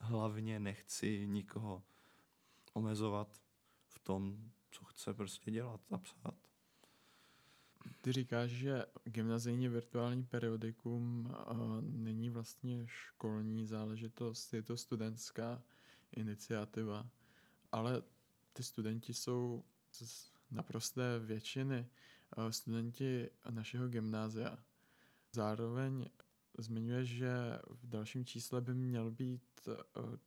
[0.00, 1.82] hlavně nechci nikoho
[2.72, 3.40] omezovat
[3.88, 6.34] v tom, co chce prostě dělat a psát.
[8.00, 11.34] Ty říkáš, že gymnazijní virtuální periodikum
[11.80, 15.62] není vlastně školní záležitost, je to studentská
[16.16, 17.10] iniciativa,
[17.72, 18.02] ale
[18.52, 21.86] ty studenti jsou z naprosté většiny
[22.50, 24.58] studenti našeho gymnázia.
[25.32, 26.06] Zároveň
[26.58, 29.74] zmiňuje, že v dalším čísle by měl být eh,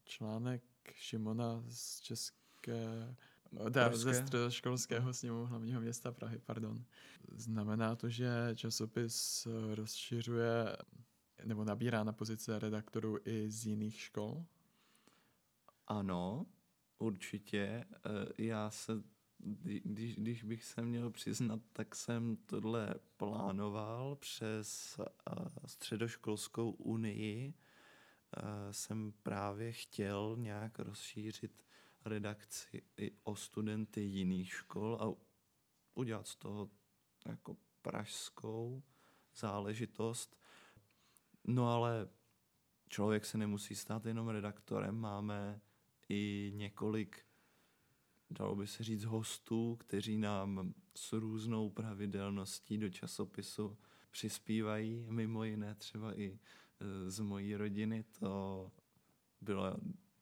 [0.04, 3.16] článek Šimona z České
[3.70, 6.84] da, ze středoškolského sněmu hlavního města Prahy, pardon.
[7.36, 10.78] Znamená to, že časopis rozšiřuje
[11.46, 14.46] nebo nabírá na pozice redaktorů i z jiných škol?
[15.88, 16.46] Ano,
[17.00, 17.86] určitě.
[17.96, 19.04] Eh, já se
[19.40, 27.54] když, když bych se měl přiznat, tak jsem tohle plánoval přes uh, středoškolskou unii.
[28.44, 31.66] Uh, jsem právě chtěl nějak rozšířit
[32.06, 35.14] redakci i o studenty jiných škol a
[35.94, 36.70] udělat z toho
[37.26, 38.84] jako pražskou
[39.36, 40.40] záležitost.
[41.48, 42.10] No ale
[42.90, 45.62] člověk se nemusí stát jenom redaktorem, máme
[46.10, 47.26] i několik,
[48.30, 53.78] dalo by se říct, hostů, kteří nám s různou pravidelností do časopisu
[54.12, 56.40] přispívají, mimo jiné třeba i
[56.80, 58.72] e, z mojí rodiny, to
[59.42, 59.78] bylo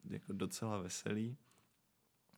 [0.09, 1.37] jako docela veselý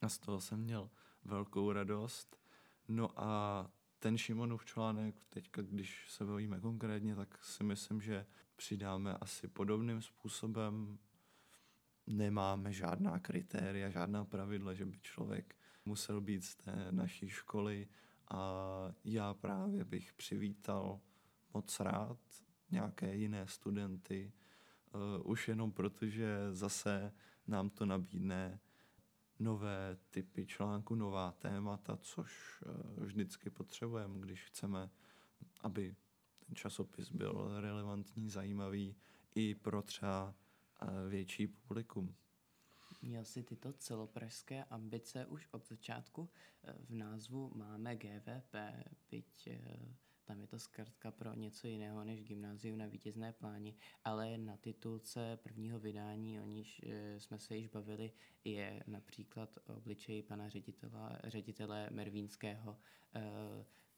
[0.01, 0.89] a z toho jsem měl
[1.25, 2.39] velkou radost.
[2.87, 9.13] No a ten Šimonův článek, teďka když se bavíme konkrétně, tak si myslím, že přidáme
[9.13, 10.99] asi podobným způsobem.
[12.09, 17.87] Nemáme žádná kritéria, žádná pravidla, že by člověk musel být z té naší školy.
[18.31, 18.41] A
[19.03, 20.99] já právě bych přivítal
[21.53, 22.17] moc rád
[22.71, 24.31] nějaké jiné studenty,
[24.93, 27.13] uh, už jenom protože zase
[27.47, 28.59] nám to nabídne
[29.39, 34.89] nové typy článku, nová témata, což uh, vždycky potřebujeme, když chceme,
[35.61, 35.95] aby
[36.45, 38.95] ten časopis byl relevantní, zajímavý
[39.35, 40.35] i pro třeba
[41.07, 42.15] větší publikum.
[43.01, 46.29] Měl si tyto celopražské ambice už od začátku.
[46.79, 48.55] V názvu máme GVP,
[49.11, 49.49] byť
[50.29, 55.39] tam je to zkrátka pro něco jiného než gymnázium na vítězné pláni, ale na titulce
[55.43, 58.11] prvního vydání, o níž e, jsme se již bavili,
[58.43, 62.77] je například obličej pana ředitele, ředitele Mervínského.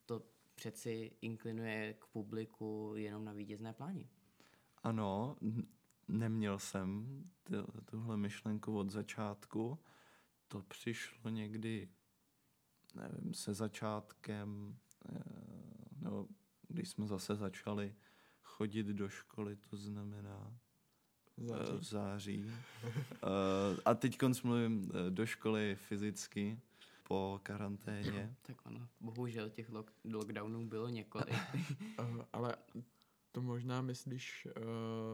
[0.06, 0.24] To
[0.56, 4.10] přeci inklinuje k publiku jenom na vítězné pláni.
[4.84, 5.38] Ano,
[6.12, 7.24] neměl jsem
[7.86, 9.80] tuhle myšlenku od začátku.
[10.48, 11.90] To přišlo někdy,
[12.96, 15.24] nevím, se začátkem e,
[16.02, 16.28] nebo
[16.68, 17.96] když jsme zase začali
[18.44, 20.54] chodit do školy, to znamená
[21.38, 21.78] září.
[21.78, 22.46] v září.
[22.46, 26.60] uh, a teď mluvím eh, do školy fyzicky
[27.04, 28.36] po karanténě.
[28.42, 31.36] tak ono, bohužel těch lock- lockdownů bylo několik.
[32.34, 32.56] ale
[33.32, 34.64] to možná myslíš uh,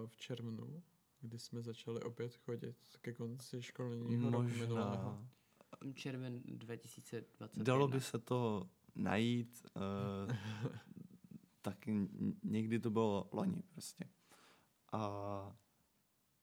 [0.08, 0.84] v červnu,
[1.22, 5.28] kdy jsme začali opět chodit ke konci školního roku minulého.
[5.94, 7.64] Červen 2021.
[7.64, 10.36] Dalo by se to najít, uh,
[11.62, 11.86] tak
[12.44, 14.10] někdy to bylo loni prostě.
[14.92, 15.58] A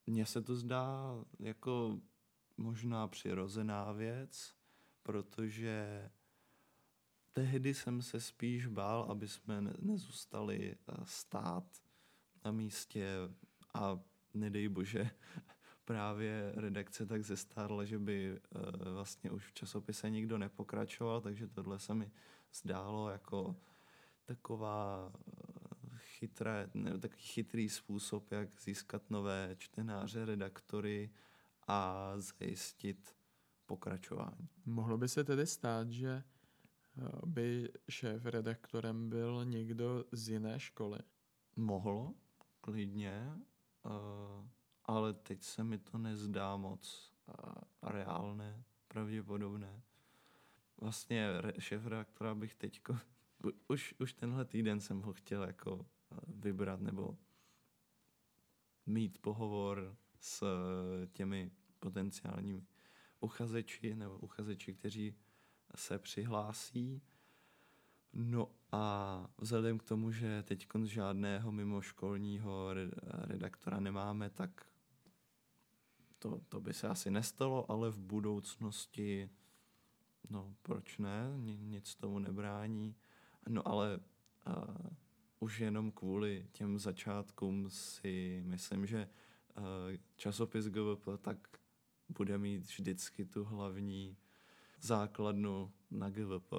[0.07, 2.01] mně se to zdá jako
[2.57, 4.55] možná přirozená věc,
[5.03, 6.11] protože
[7.35, 11.65] tehdy jsem se spíš bál, aby jsme nezůstali eh, stát
[12.45, 13.09] na místě
[13.75, 14.01] a
[14.35, 15.11] nedej bože,
[15.85, 21.79] právě redakce tak zestárla, že by uh, vlastně už v časopise nikdo nepokračoval, takže tohle
[21.79, 22.11] se mi
[22.53, 23.57] zdálo jako
[24.25, 31.11] taková eh, chytré, ne, takový chytrý způsob, jak získat nové čtenáře, redaktory
[31.67, 33.17] a zajistit
[33.67, 34.49] pokračování.
[34.67, 36.34] Mohlo by se tedy stát, že eh,
[37.27, 40.99] by šéf redaktorem byl někdo z jiné školy?
[41.57, 42.15] Mohlo,
[42.61, 43.33] klidně,
[43.85, 44.49] uh,
[44.85, 49.83] ale teď se mi to nezdá moc uh, reálné, pravděpodobné
[50.85, 51.29] vlastně
[51.59, 52.99] šéf redaktora bych teďko,
[53.69, 57.19] už, už tenhle týden jsem ho chtěl jako eh, vybrat nebo
[58.87, 62.67] mít pohovor s eh, těmi potenciálními
[63.21, 65.15] uchazeči nebo uchazeči, kteří
[65.77, 67.03] se přihlásí.
[68.13, 74.67] No a vzhledem k tomu, že teď žádného mimoškolního redaktora nemáme, tak
[76.19, 79.31] to, to by se asi nestalo, ale v budoucnosti
[80.31, 82.97] no proč ne, nic tomu nebrání.
[83.49, 84.01] No ale
[84.47, 84.75] uh,
[85.41, 89.09] už jenom kvůli těm začátkům si myslím, že
[89.57, 89.65] uh,
[90.17, 91.49] časopis GVP tak
[92.09, 94.17] bude mít vždycky tu hlavní
[94.85, 96.53] základnu na GVP,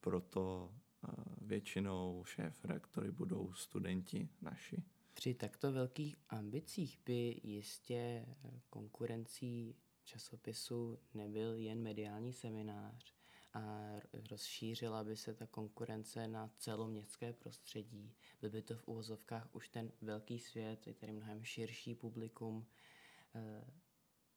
[0.00, 4.82] proto uh, většinou šéf redaktory budou studenti naši.
[5.14, 8.26] Při takto velkých ambicích by jistě
[8.70, 13.14] konkurencí časopisu nebyl jen mediální seminář
[13.54, 13.92] a
[14.30, 18.12] rozšířila by se ta konkurence na celoměstské prostředí.
[18.40, 22.66] Byl by to v uvozovkách už ten velký svět, je tady mnohem širší publikum.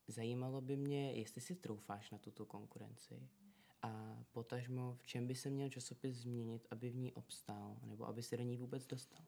[0.08, 3.30] Zajímalo by mě, jestli si troufáš na tuto konkurenci
[3.82, 8.24] a potažmo, v čem by se měl časopis změnit, aby v ní obstál, nebo aby
[8.24, 9.26] se do ní vůbec dostal?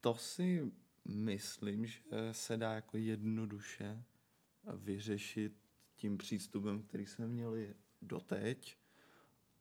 [0.00, 0.72] To si
[1.04, 2.00] myslím, že
[2.32, 4.04] se dá jako jednoduše
[4.76, 5.52] vyřešit
[5.96, 8.78] tím přístupem, který jsme měli doteď.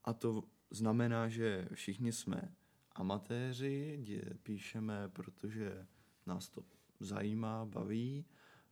[0.03, 2.55] A to znamená, že všichni jsme
[2.91, 4.05] amatéři,
[4.43, 5.87] píšeme, protože
[6.25, 6.63] nás to
[6.99, 8.25] zajímá, baví.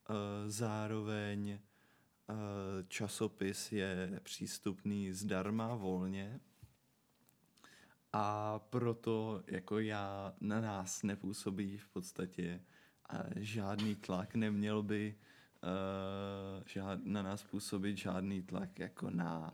[0.09, 1.59] E, zároveň e,
[2.87, 6.39] časopis je přístupný zdarma, volně.
[8.13, 12.61] A proto jako já na nás nepůsobí v podstatě
[13.35, 15.15] žádný tlak, neměl by
[16.65, 19.53] žád, na nás působit žádný tlak jako na,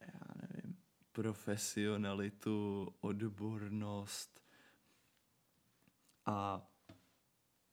[0.00, 0.76] já nevím,
[1.12, 4.40] profesionalitu, odbornost
[6.26, 6.69] a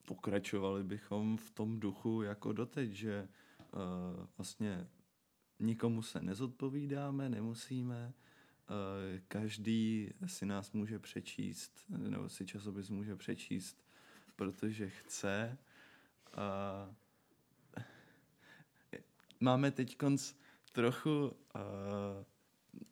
[0.07, 3.27] pokračovali bychom v tom duchu jako doteď, že
[3.73, 4.87] uh, vlastně
[5.59, 8.13] nikomu se nezodpovídáme, nemusíme,
[8.69, 13.83] uh, každý si nás může přečíst, nebo si časopis může přečíst,
[14.35, 15.57] protože chce.
[16.37, 16.93] Uh,
[19.39, 20.33] máme teď konc
[20.71, 21.31] trochu uh,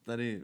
[0.04, 0.44] tady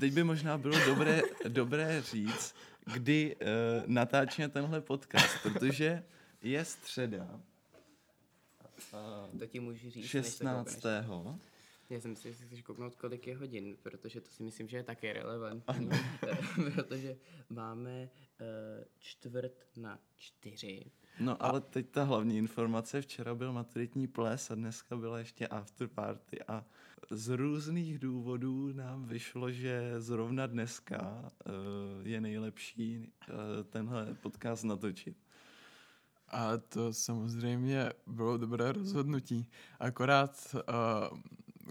[0.00, 2.54] teď by možná bylo dobré, dobré říct,
[2.94, 3.46] kdy uh,
[3.86, 6.04] natáčíme tenhle podcast, protože
[6.42, 7.40] je středa.
[8.92, 10.06] Uh, to ti můžu říct.
[10.06, 10.84] 16.
[11.90, 15.12] Já jsem si chceš kouknout, kolik je hodin, protože to si myslím, že je také
[15.12, 15.88] relevantní,
[16.74, 17.16] protože
[17.48, 18.02] máme
[18.40, 20.90] uh, čtvrt na čtyři.
[21.20, 25.88] No ale teď ta hlavní informace, včera byl maturitní ples a dneska byla ještě after
[25.88, 26.64] party a
[27.10, 33.34] z různých důvodů nám vyšlo, že zrovna dneska uh, je nejlepší uh,
[33.70, 35.16] tenhle podcast natočit.
[36.28, 39.46] A to samozřejmě bylo dobré rozhodnutí.
[39.80, 41.18] Akorát uh,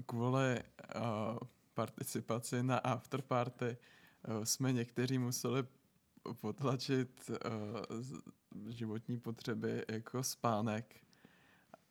[0.06, 0.60] kvůli
[0.95, 1.38] uh,
[1.74, 3.78] participaci na afterparty
[4.28, 5.64] uh, jsme někteří museli
[6.41, 7.36] potlačit uh,
[8.68, 10.95] životní potřeby jako spánek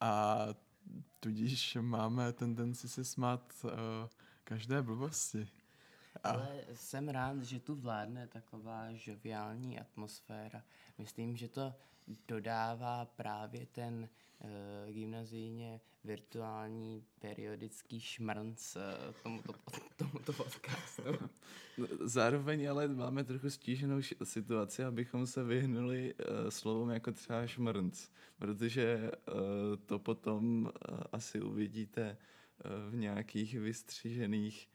[0.01, 0.39] a
[1.21, 3.71] tudíž máme tendenci si smát uh,
[4.45, 5.49] každé blbosti.
[6.27, 10.63] Ale jsem rád, že tu vládne taková žoviální atmosféra.
[10.99, 11.75] Myslím, že to
[12.29, 14.09] dodává právě ten
[14.39, 18.83] uh, gymnazijně virtuální periodický šmrnc uh,
[19.23, 19.53] tomuto,
[19.97, 21.03] tomuto podcastu.
[22.01, 28.09] Zároveň ale máme trochu stíženou situaci, abychom se vyhnuli uh, slovům jako třeba šmrnc,
[28.39, 29.35] protože uh,
[29.87, 32.17] to potom uh, asi uvidíte
[32.65, 34.69] uh, v nějakých vystřižených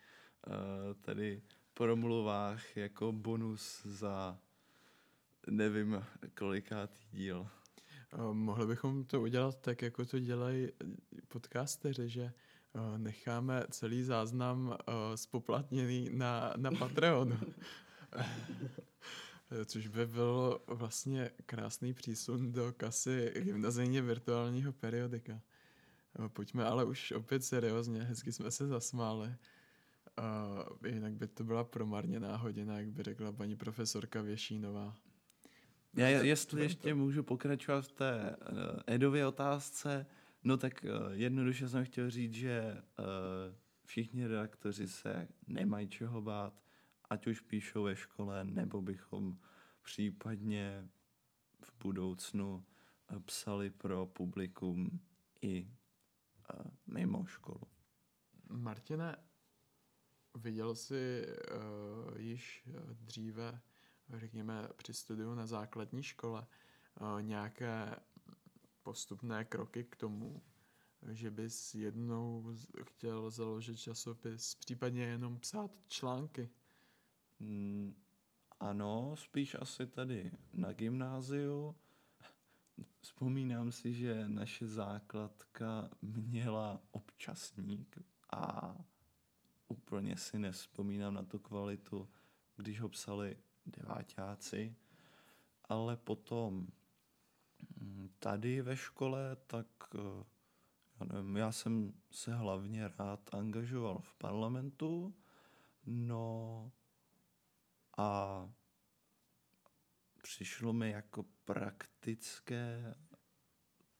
[1.01, 1.41] tady
[1.73, 4.37] promluvách jako bonus za
[5.47, 6.05] nevím
[6.37, 7.47] kolikátý díl.
[8.13, 10.67] Uh, mohli bychom to udělat tak, jako to dělají
[11.27, 12.31] podcasteři, že
[12.97, 14.77] necháme celý záznam
[15.15, 17.39] spoplatněný na, na Patreonu.
[19.65, 25.41] Což by byl vlastně krásný přísun do kasy gymnazijně virtuálního periodika.
[26.27, 29.35] Pojďme ale už opět seriózně, hezky jsme se zasmáli.
[30.19, 34.95] Uh, jinak by to byla promarněná hodina, jak by řekla paní profesorka Věšínová.
[35.93, 38.57] Já jestli ještě můžu pokračovat v té uh,
[38.87, 40.05] Edově otázce,
[40.43, 43.05] no tak uh, jednoduše jsem chtěl říct, že uh,
[43.85, 46.63] všichni redaktoři se nemají čeho bát,
[47.09, 49.37] ať už píšou ve škole, nebo bychom
[49.81, 50.89] případně
[51.61, 52.65] v budoucnu
[53.25, 54.99] psali pro publikum
[55.41, 55.67] i
[56.53, 57.61] uh, mimo školu.
[58.49, 59.15] Martine,
[60.35, 63.61] viděl jsi uh, již dříve
[64.17, 67.95] řekněme, při studiu na základní škole eh, nějaké
[68.83, 70.41] postupné kroky k tomu,
[71.11, 76.49] že bys jednou chtěl založit časopis, případně jenom psát články?
[77.39, 77.95] Mm,
[78.59, 81.75] ano, spíš asi tady na gymnáziu.
[82.99, 87.97] Vzpomínám si, že naše základka měla občasník
[88.33, 88.75] a
[89.71, 92.09] úplně si nespomínám na tu kvalitu,
[92.55, 94.75] když ho psali deváťáci,
[95.63, 96.67] ale potom
[97.79, 100.23] mm, tady ve škole, tak eh,
[100.99, 105.15] já, nevím, já jsem se hlavně rád angažoval v parlamentu,
[105.85, 106.71] no
[107.97, 108.49] a
[110.21, 112.95] přišlo mi jako praktické,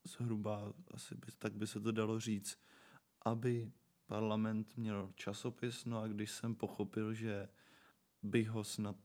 [0.03, 2.59] zhruba asi by, tak by se to dalo říct,
[3.25, 3.71] aby
[4.11, 7.49] parlament měl časopis, no a když jsem pochopil, že
[8.23, 8.95] bych ho snad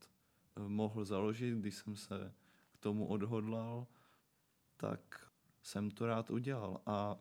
[0.57, 2.35] mohl založit, když jsem se
[2.73, 3.87] k tomu odhodlal,
[4.77, 5.31] tak
[5.63, 6.81] jsem to rád udělal.
[6.87, 7.17] A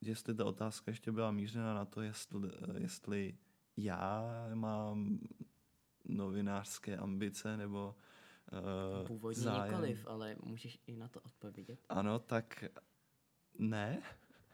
[0.00, 3.38] jestli ta otázka ještě byla mířena na to, jestli, jestli
[3.76, 5.18] já mám
[6.04, 7.96] novinářské ambice nebo
[9.00, 9.64] uh, Původně zájem.
[9.64, 11.80] nikoliv, ale můžeš i na to odpovědět.
[11.88, 12.64] Ano, tak
[13.58, 14.02] ne.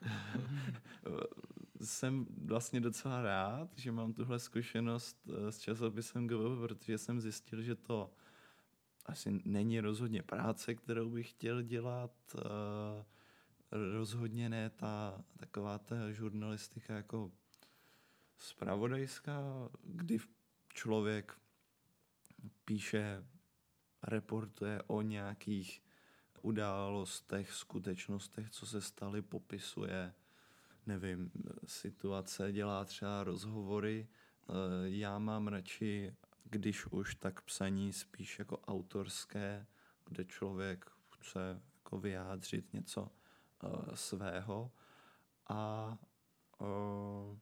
[1.81, 7.61] jsem vlastně docela rád, že mám tuhle zkušenost eh, s časopisem GVB, protože jsem zjistil,
[7.61, 8.13] že to
[9.05, 12.11] asi není rozhodně práce, kterou bych chtěl dělat.
[12.35, 13.05] Eh,
[13.71, 17.31] rozhodně ne ta taková ta žurnalistika jako
[18.37, 20.17] spravodajská, kdy
[20.73, 21.39] člověk
[22.65, 23.23] píše
[24.03, 25.84] reportuje o nějakých
[26.41, 30.13] událostech, skutečnostech, co se staly, popisuje,
[30.85, 31.31] nevím,
[31.65, 34.07] situace, dělá třeba rozhovory.
[34.07, 39.65] Eh, já mám radši, když už, tak psaní spíš jako autorské,
[40.05, 43.11] kde člověk chce jako vyjádřit něco
[43.63, 44.71] uh, svého
[45.47, 45.97] a
[46.59, 47.37] uh,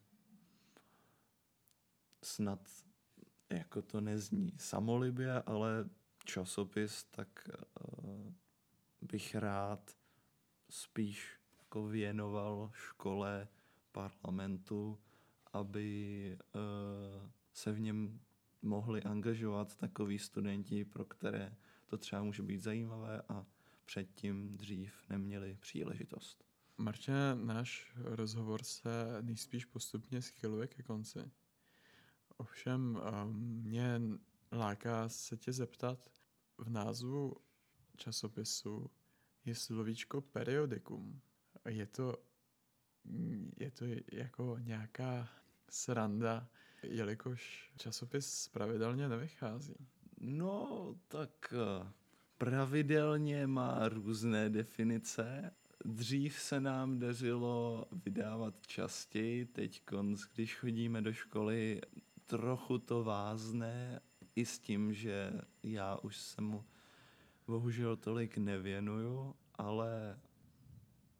[2.23, 2.59] snad
[3.49, 5.89] jako to nezní samolibě, ale
[6.25, 7.49] časopis, tak
[9.03, 9.97] bych rád
[10.69, 13.47] spíš jako věnoval škole,
[13.91, 14.99] parlamentu,
[15.53, 18.19] aby uh, se v něm
[18.61, 23.45] mohli angažovat takový studenti, pro které to třeba může být zajímavé a
[23.85, 26.43] předtím dřív neměli příležitost.
[26.77, 31.31] Marče, náš rozhovor se nejspíš postupně schyluje ke konci.
[32.37, 33.33] Ovšem um,
[33.63, 34.01] mě
[34.51, 36.09] láká se tě zeptat,
[36.57, 37.35] v názvu
[37.97, 38.91] časopisu
[39.45, 41.21] je slovíčko periodikum.
[41.69, 42.17] Je to,
[43.57, 45.29] je to jako nějaká
[45.69, 46.47] sranda,
[46.83, 49.87] jelikož časopis pravidelně nevychází.
[50.19, 51.91] No, tak eh,
[52.37, 55.51] pravidelně má různé definice.
[55.85, 59.83] Dřív se nám dařilo vydávat častěji, teď
[60.33, 61.81] když chodíme do školy,
[62.25, 64.01] trochu to vázne
[64.35, 65.31] i s tím, že
[65.63, 66.65] já už se mu
[67.47, 70.19] bohužel tolik nevěnuju, ale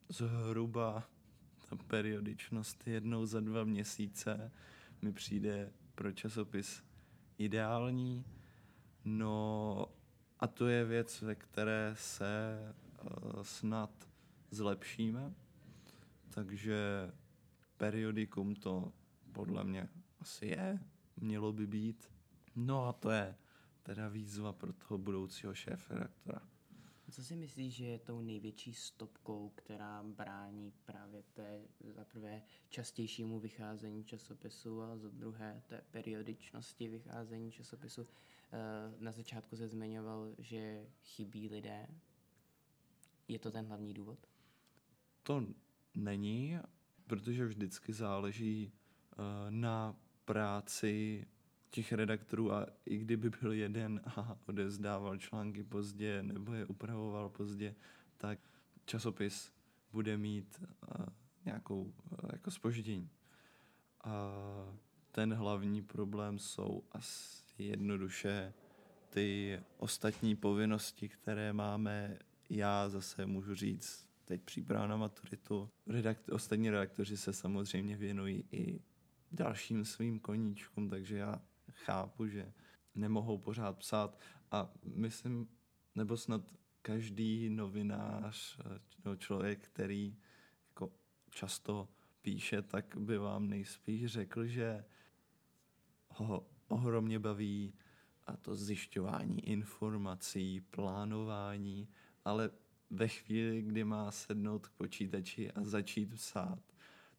[0.08, 1.08] zhruba
[1.68, 4.52] ta periodičnost jednou za dva měsíce
[5.02, 6.82] mi přijde pro časopis
[7.38, 8.24] ideální.
[9.04, 9.86] No
[10.40, 12.58] a to je věc, ve které se
[13.02, 14.08] uh, snad
[14.50, 15.34] zlepšíme.
[16.30, 17.10] Takže
[17.76, 18.92] periodikum to
[19.32, 19.88] podle mě
[20.20, 20.78] asi je,
[21.16, 22.10] mělo by být.
[22.56, 23.34] No a to je
[23.84, 26.40] teda výzva pro toho budoucího šéf-redaktora.
[27.10, 31.60] Co si myslíš, že je tou největší stopkou, která brání právě té
[31.94, 38.06] za prvé častějšímu vycházení časopisu a za druhé té periodičnosti vycházení časopisu?
[38.52, 41.86] Eh, na začátku se zmiňoval, že chybí lidé.
[43.28, 44.18] Je to ten hlavní důvod?
[45.22, 45.46] To
[45.94, 46.58] není,
[47.06, 49.16] protože vždycky záleží eh,
[49.50, 51.26] na práci
[51.74, 57.74] těch redaktorů a i kdyby byl jeden a odezdával články pozdě nebo je upravoval pozdě,
[58.16, 58.38] tak
[58.84, 59.52] časopis
[59.92, 61.06] bude mít uh,
[61.44, 61.92] nějakou uh,
[62.32, 63.10] jako spoždění.
[64.04, 64.32] A
[65.12, 68.52] ten hlavní problém jsou asi jednoduše
[69.10, 72.18] ty ostatní povinnosti, které máme.
[72.50, 75.70] Já zase můžu říct, teď příprava na maturitu.
[75.86, 78.80] Redakt, ostatní redaktoři se samozřejmě věnují i
[79.32, 81.42] dalším svým koníčkům, takže já
[81.74, 82.52] chápu, že
[82.94, 84.18] nemohou pořád psát
[84.50, 85.48] a myslím,
[85.94, 88.58] nebo snad každý novinář
[89.04, 90.16] nebo člověk, který
[90.68, 90.92] jako
[91.30, 91.88] často
[92.22, 94.84] píše, tak by vám nejspíš řekl, že
[96.08, 97.74] ho ohromně baví
[98.26, 101.88] a to zjišťování informací, plánování,
[102.24, 102.50] ale
[102.90, 106.58] ve chvíli, kdy má sednout k počítači a začít psát,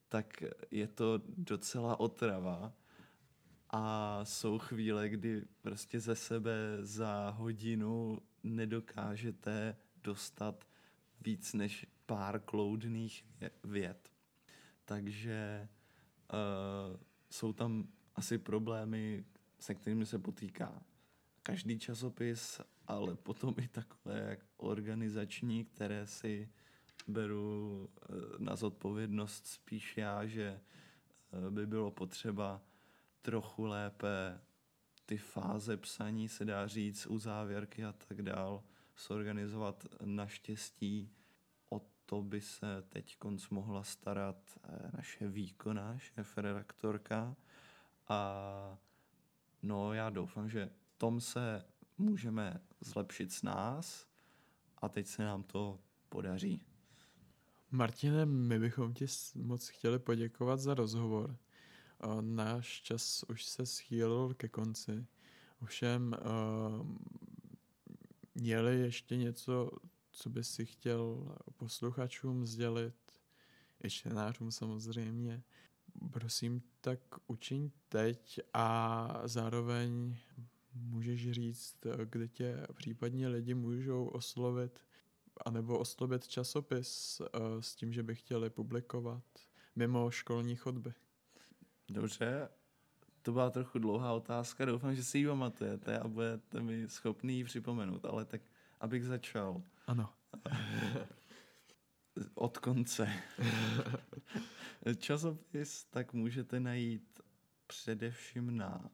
[0.09, 2.73] tak je to docela otrava
[3.77, 10.67] a jsou chvíle, kdy prostě ze sebe za hodinu nedokážete dostat
[11.21, 13.25] víc než pár kloudných
[13.63, 14.11] vět.
[14.85, 15.67] Takže
[16.33, 16.99] uh,
[17.29, 19.25] jsou tam asi problémy,
[19.59, 20.83] se kterými se potýká
[21.43, 26.49] každý časopis, ale potom i takové jak organizační, které si
[27.07, 30.61] beru uh, na zodpovědnost spíš já, že
[31.31, 32.61] uh, by bylo potřeba
[33.25, 34.41] trochu lépe
[35.05, 38.63] ty fáze psaní, se dá říct, u závěrky a tak dál,
[38.95, 41.11] sorganizovat naštěstí.
[41.69, 47.35] O to by se teď konc mohla starat eh, naše výkonná šéf-redaktorka.
[48.07, 48.77] A
[49.63, 51.65] no, já doufám, že tom se
[51.97, 54.07] můžeme zlepšit s nás
[54.77, 56.61] a teď se nám to podaří.
[57.71, 59.05] Martine, my bychom ti
[59.35, 61.37] moc chtěli poděkovat za rozhovor.
[62.21, 65.05] Náš čas už se schýlil ke konci.
[65.61, 66.15] Ovšem,
[68.35, 69.71] měli ještě něco,
[70.11, 72.95] co by si chtěl posluchačům sdělit,
[73.83, 75.43] i čtenářům samozřejmě.
[76.11, 80.17] Prosím, tak učiň teď a zároveň
[80.73, 84.79] můžeš říct, kde tě případně lidi můžou oslovit,
[85.45, 87.21] anebo oslovit časopis
[87.59, 89.23] s tím, že by chtěli publikovat
[89.75, 90.93] mimo školní chodby.
[91.89, 92.49] Dobře,
[93.21, 97.43] to byla trochu dlouhá otázka, doufám, že si ji pamatujete a budete mi schopný ji
[97.43, 98.41] připomenout, ale tak
[98.79, 99.61] abych začal.
[99.87, 100.09] Ano.
[102.33, 103.09] Od konce.
[104.97, 107.21] Časopis tak můžete najít
[107.67, 108.89] především na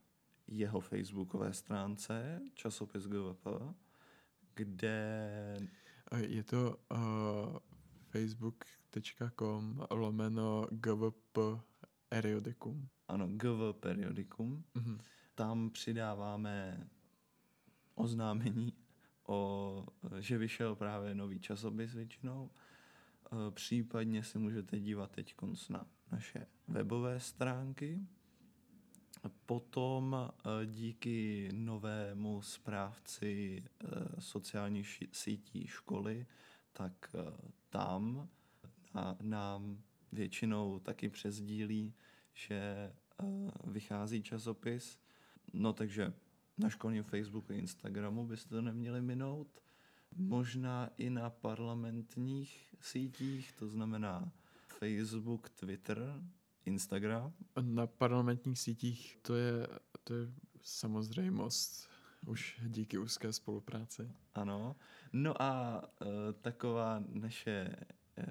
[0.47, 3.47] jeho facebookové stránce, časopis GVP,
[4.53, 5.57] kde...
[6.17, 7.57] Je to uh,
[8.09, 11.37] facebook.com lomeno GVP
[12.12, 12.89] periodikum.
[13.07, 14.64] Ano, GV periodikum.
[14.76, 14.99] Mm-hmm.
[15.36, 16.88] Tam přidáváme
[17.95, 18.74] oznámení
[19.28, 19.86] o,
[20.20, 22.51] že vyšel právě nový časopis většinou.
[22.51, 25.36] E, případně se můžete dívat teď
[25.70, 27.99] na naše webové stránky.
[29.45, 36.26] Potom e, díky novému správci e, sociálních sítí školy,
[36.74, 37.16] tak
[37.70, 38.30] tam
[39.22, 41.93] nám většinou taky přezdílí,
[42.34, 42.91] že
[43.64, 44.99] vychází časopis.
[45.53, 46.14] No takže
[46.57, 49.62] na školním Facebooku a Instagramu byste to neměli minout.
[50.16, 54.32] Možná i na parlamentních sítích, to znamená
[54.68, 56.22] Facebook, Twitter,
[56.66, 57.34] Instagram.
[57.62, 59.68] Na parlamentních sítích to je,
[60.03, 60.28] to je
[60.62, 61.89] samozřejmost
[62.26, 64.12] už díky úzké spolupráci.
[64.36, 64.76] Ano.
[65.14, 67.76] No a e, taková naše
[68.18, 68.26] e,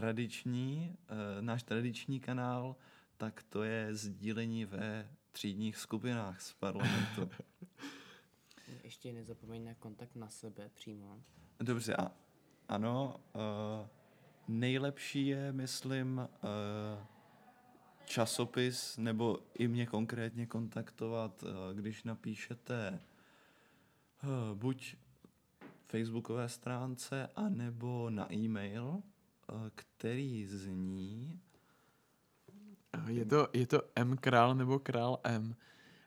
[0.00, 2.76] tradiční, e, náš tradiční kanál,
[3.16, 7.30] tak to je sdílení ve třídních skupinách z parlamentu.
[8.84, 11.22] Ještě nezapomeň na kontakt na sebe přímo.
[11.60, 12.12] Dobře, a
[12.68, 13.40] ano, uh,
[14.48, 17.04] nejlepší je, myslím, uh,
[18.04, 23.00] časopis, nebo i mě konkrétně kontaktovat, uh, když napíšete
[24.22, 24.96] uh, buď
[25.86, 29.02] facebookové stránce, anebo na e-mail,
[29.74, 31.40] který zní
[33.08, 35.56] je to, je to M král nebo král M.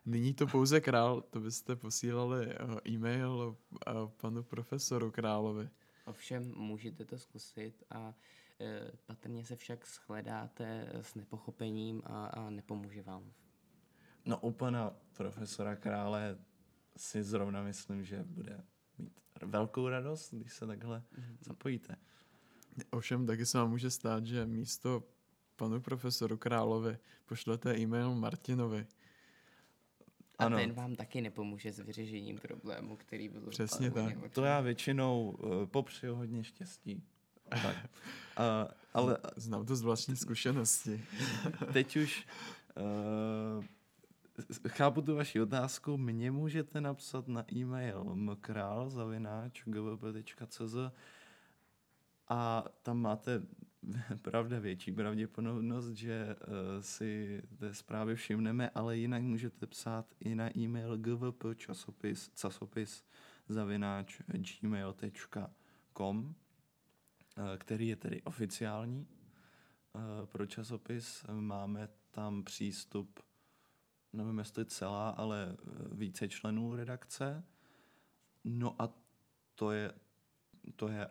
[0.05, 5.69] Nyní to pouze král, to byste posílali eh, e-mail eh, panu profesoru Královi.
[6.05, 8.13] Ovšem můžete to zkusit a
[8.61, 13.33] e, patrně se však shledáte s nepochopením a, a nepomůže vám.
[14.25, 16.37] No u pana profesora Krále
[16.97, 18.63] si zrovna myslím, že bude
[18.97, 21.37] mít velkou radost, když se takhle mm-hmm.
[21.41, 21.95] zapojíte.
[22.89, 25.03] Ovšem taky se vám může stát, že místo
[25.55, 28.87] panu profesoru Královi, pošlete e-mail Martinovi.
[30.37, 30.57] A ano.
[30.57, 33.41] ten vám taky nepomůže s vyřešením problému, který byl...
[33.41, 34.15] Přesně tak.
[34.31, 37.03] To já většinou uh, popřeju hodně štěstí.
[37.49, 37.75] tak.
[37.75, 37.83] Uh,
[38.93, 39.17] ale...
[39.35, 41.05] Znám to z vlastní zkušenosti.
[41.73, 42.27] teď už
[43.57, 43.65] uh,
[44.67, 45.97] chápu tu vaši otázku.
[45.97, 49.35] Mě můžete napsat na e-mail mkrál.gvp.cz
[52.29, 53.41] a tam máte
[54.21, 60.57] pravda větší pravděpodobnost, že uh, si té zprávy všimneme, ale jinak můžete psát i na
[60.57, 63.05] e-mail gvp časopis, časopis
[63.47, 64.21] zavináč
[64.61, 66.33] gmail.com, uh,
[67.57, 69.07] který je tedy oficiální
[69.93, 71.25] uh, pro časopis.
[71.31, 73.19] Máme tam přístup,
[74.13, 75.57] nevím jestli celá, ale
[75.91, 77.43] více členů redakce.
[78.43, 78.89] No a
[79.55, 79.93] to je,
[80.75, 81.09] to je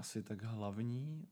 [0.00, 1.28] asi tak hlavní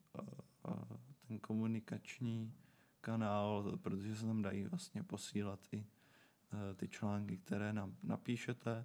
[1.28, 2.54] ten komunikační
[3.00, 8.84] kanál, protože se tam dají vlastně posílat i e, ty články, které nám napíšete.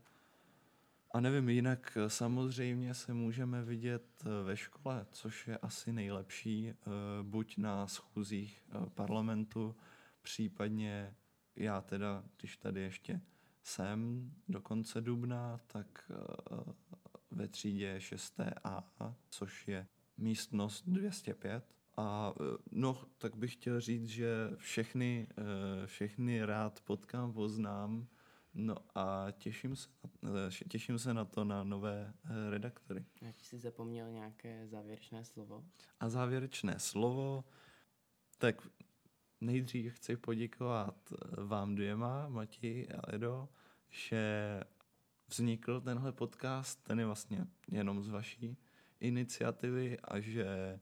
[1.12, 6.76] A nevím, jinak samozřejmě se můžeme vidět e, ve škole, což je asi nejlepší, e,
[7.22, 8.64] buď na schůzích
[8.96, 9.76] parlamentu,
[10.22, 11.16] případně
[11.56, 13.22] já teda, když tady ještě
[13.64, 16.12] jsem do konce dubna, tak
[17.34, 18.84] ve třídě 6A,
[19.30, 21.76] což je místnost 205.
[21.98, 28.08] A e, no, tak bych chtěl říct, že všechny, e, všechny rád potkám, poznám,
[28.54, 29.90] no a těším se,
[30.64, 32.14] e, těším se na to na nové
[32.50, 33.06] redaktory.
[33.22, 35.66] Jak jsi zapomněl nějaké závěrečné slovo?
[36.00, 37.44] A závěrečné slovo,
[38.38, 38.68] tak
[39.42, 43.50] nejdřív chci poděkovat vám dvěma, Mati a Edo,
[43.90, 44.64] že
[45.34, 48.58] vznikl tenhle podcast, ten je vlastně jenom z vaší
[49.00, 50.80] iniciativy a že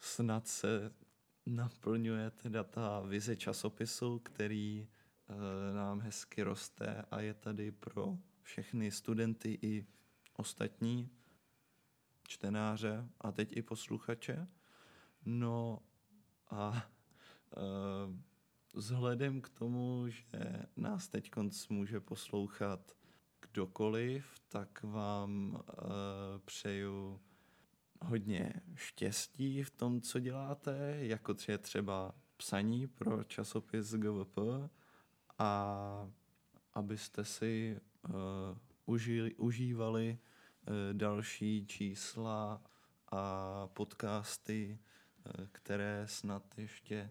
[0.00, 0.92] snad se
[1.46, 8.90] naplňuje teda ta vize časopisu, který e, nám hezky roste a je tady pro všechny
[8.90, 9.86] studenty i
[10.32, 11.10] ostatní
[12.22, 14.48] čtenáře a teď i posluchače.
[15.24, 15.82] No
[16.50, 16.86] a
[17.56, 18.35] e,
[18.76, 21.30] vzhledem k tomu, že nás teď
[21.70, 22.92] může poslouchat
[23.40, 25.62] kdokoliv, tak vám uh,
[26.44, 27.20] přeju
[28.02, 34.38] hodně štěstí v tom, co děláte, jako je třeba psaní pro časopis GVP
[35.38, 36.10] a
[36.74, 38.14] abyste si uh,
[38.86, 42.62] užili, užívali uh, další čísla
[43.12, 44.78] a podcasty,
[45.38, 47.10] uh, které snad ještě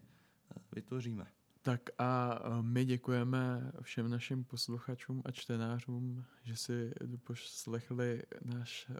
[0.72, 1.35] vytvoříme.
[1.66, 6.92] Tak a my děkujeme všem našim posluchačům a čtenářům, že si
[7.24, 8.90] poslechli náš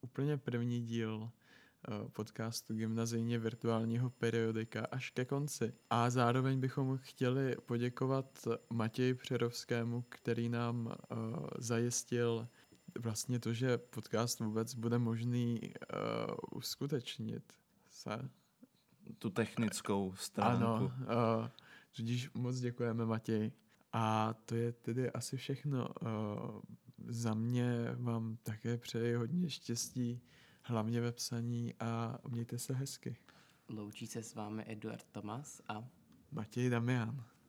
[0.00, 1.30] úplně první díl
[2.12, 5.74] podcastu Gymnazijně virtuálního periodika až ke konci.
[5.90, 10.94] A zároveň bychom chtěli poděkovat Matěji Přerovskému, který nám
[11.58, 12.48] zajistil
[12.98, 17.52] vlastně to, že podcast vůbec bude možný uh, uskutečnit.
[17.90, 18.28] Se?
[19.18, 20.64] Tu technickou stránku.
[20.64, 20.92] Ano,
[21.42, 21.48] uh,
[21.96, 23.52] Tudíž moc děkujeme, Matěj.
[23.92, 25.88] A to je tedy asi všechno.
[27.08, 30.20] Za mě vám také přeji hodně štěstí,
[30.62, 33.16] hlavně ve psaní a mějte se hezky.
[33.68, 35.88] Loučí se s vámi Eduard Tomas a
[36.30, 37.24] Matěj Damian.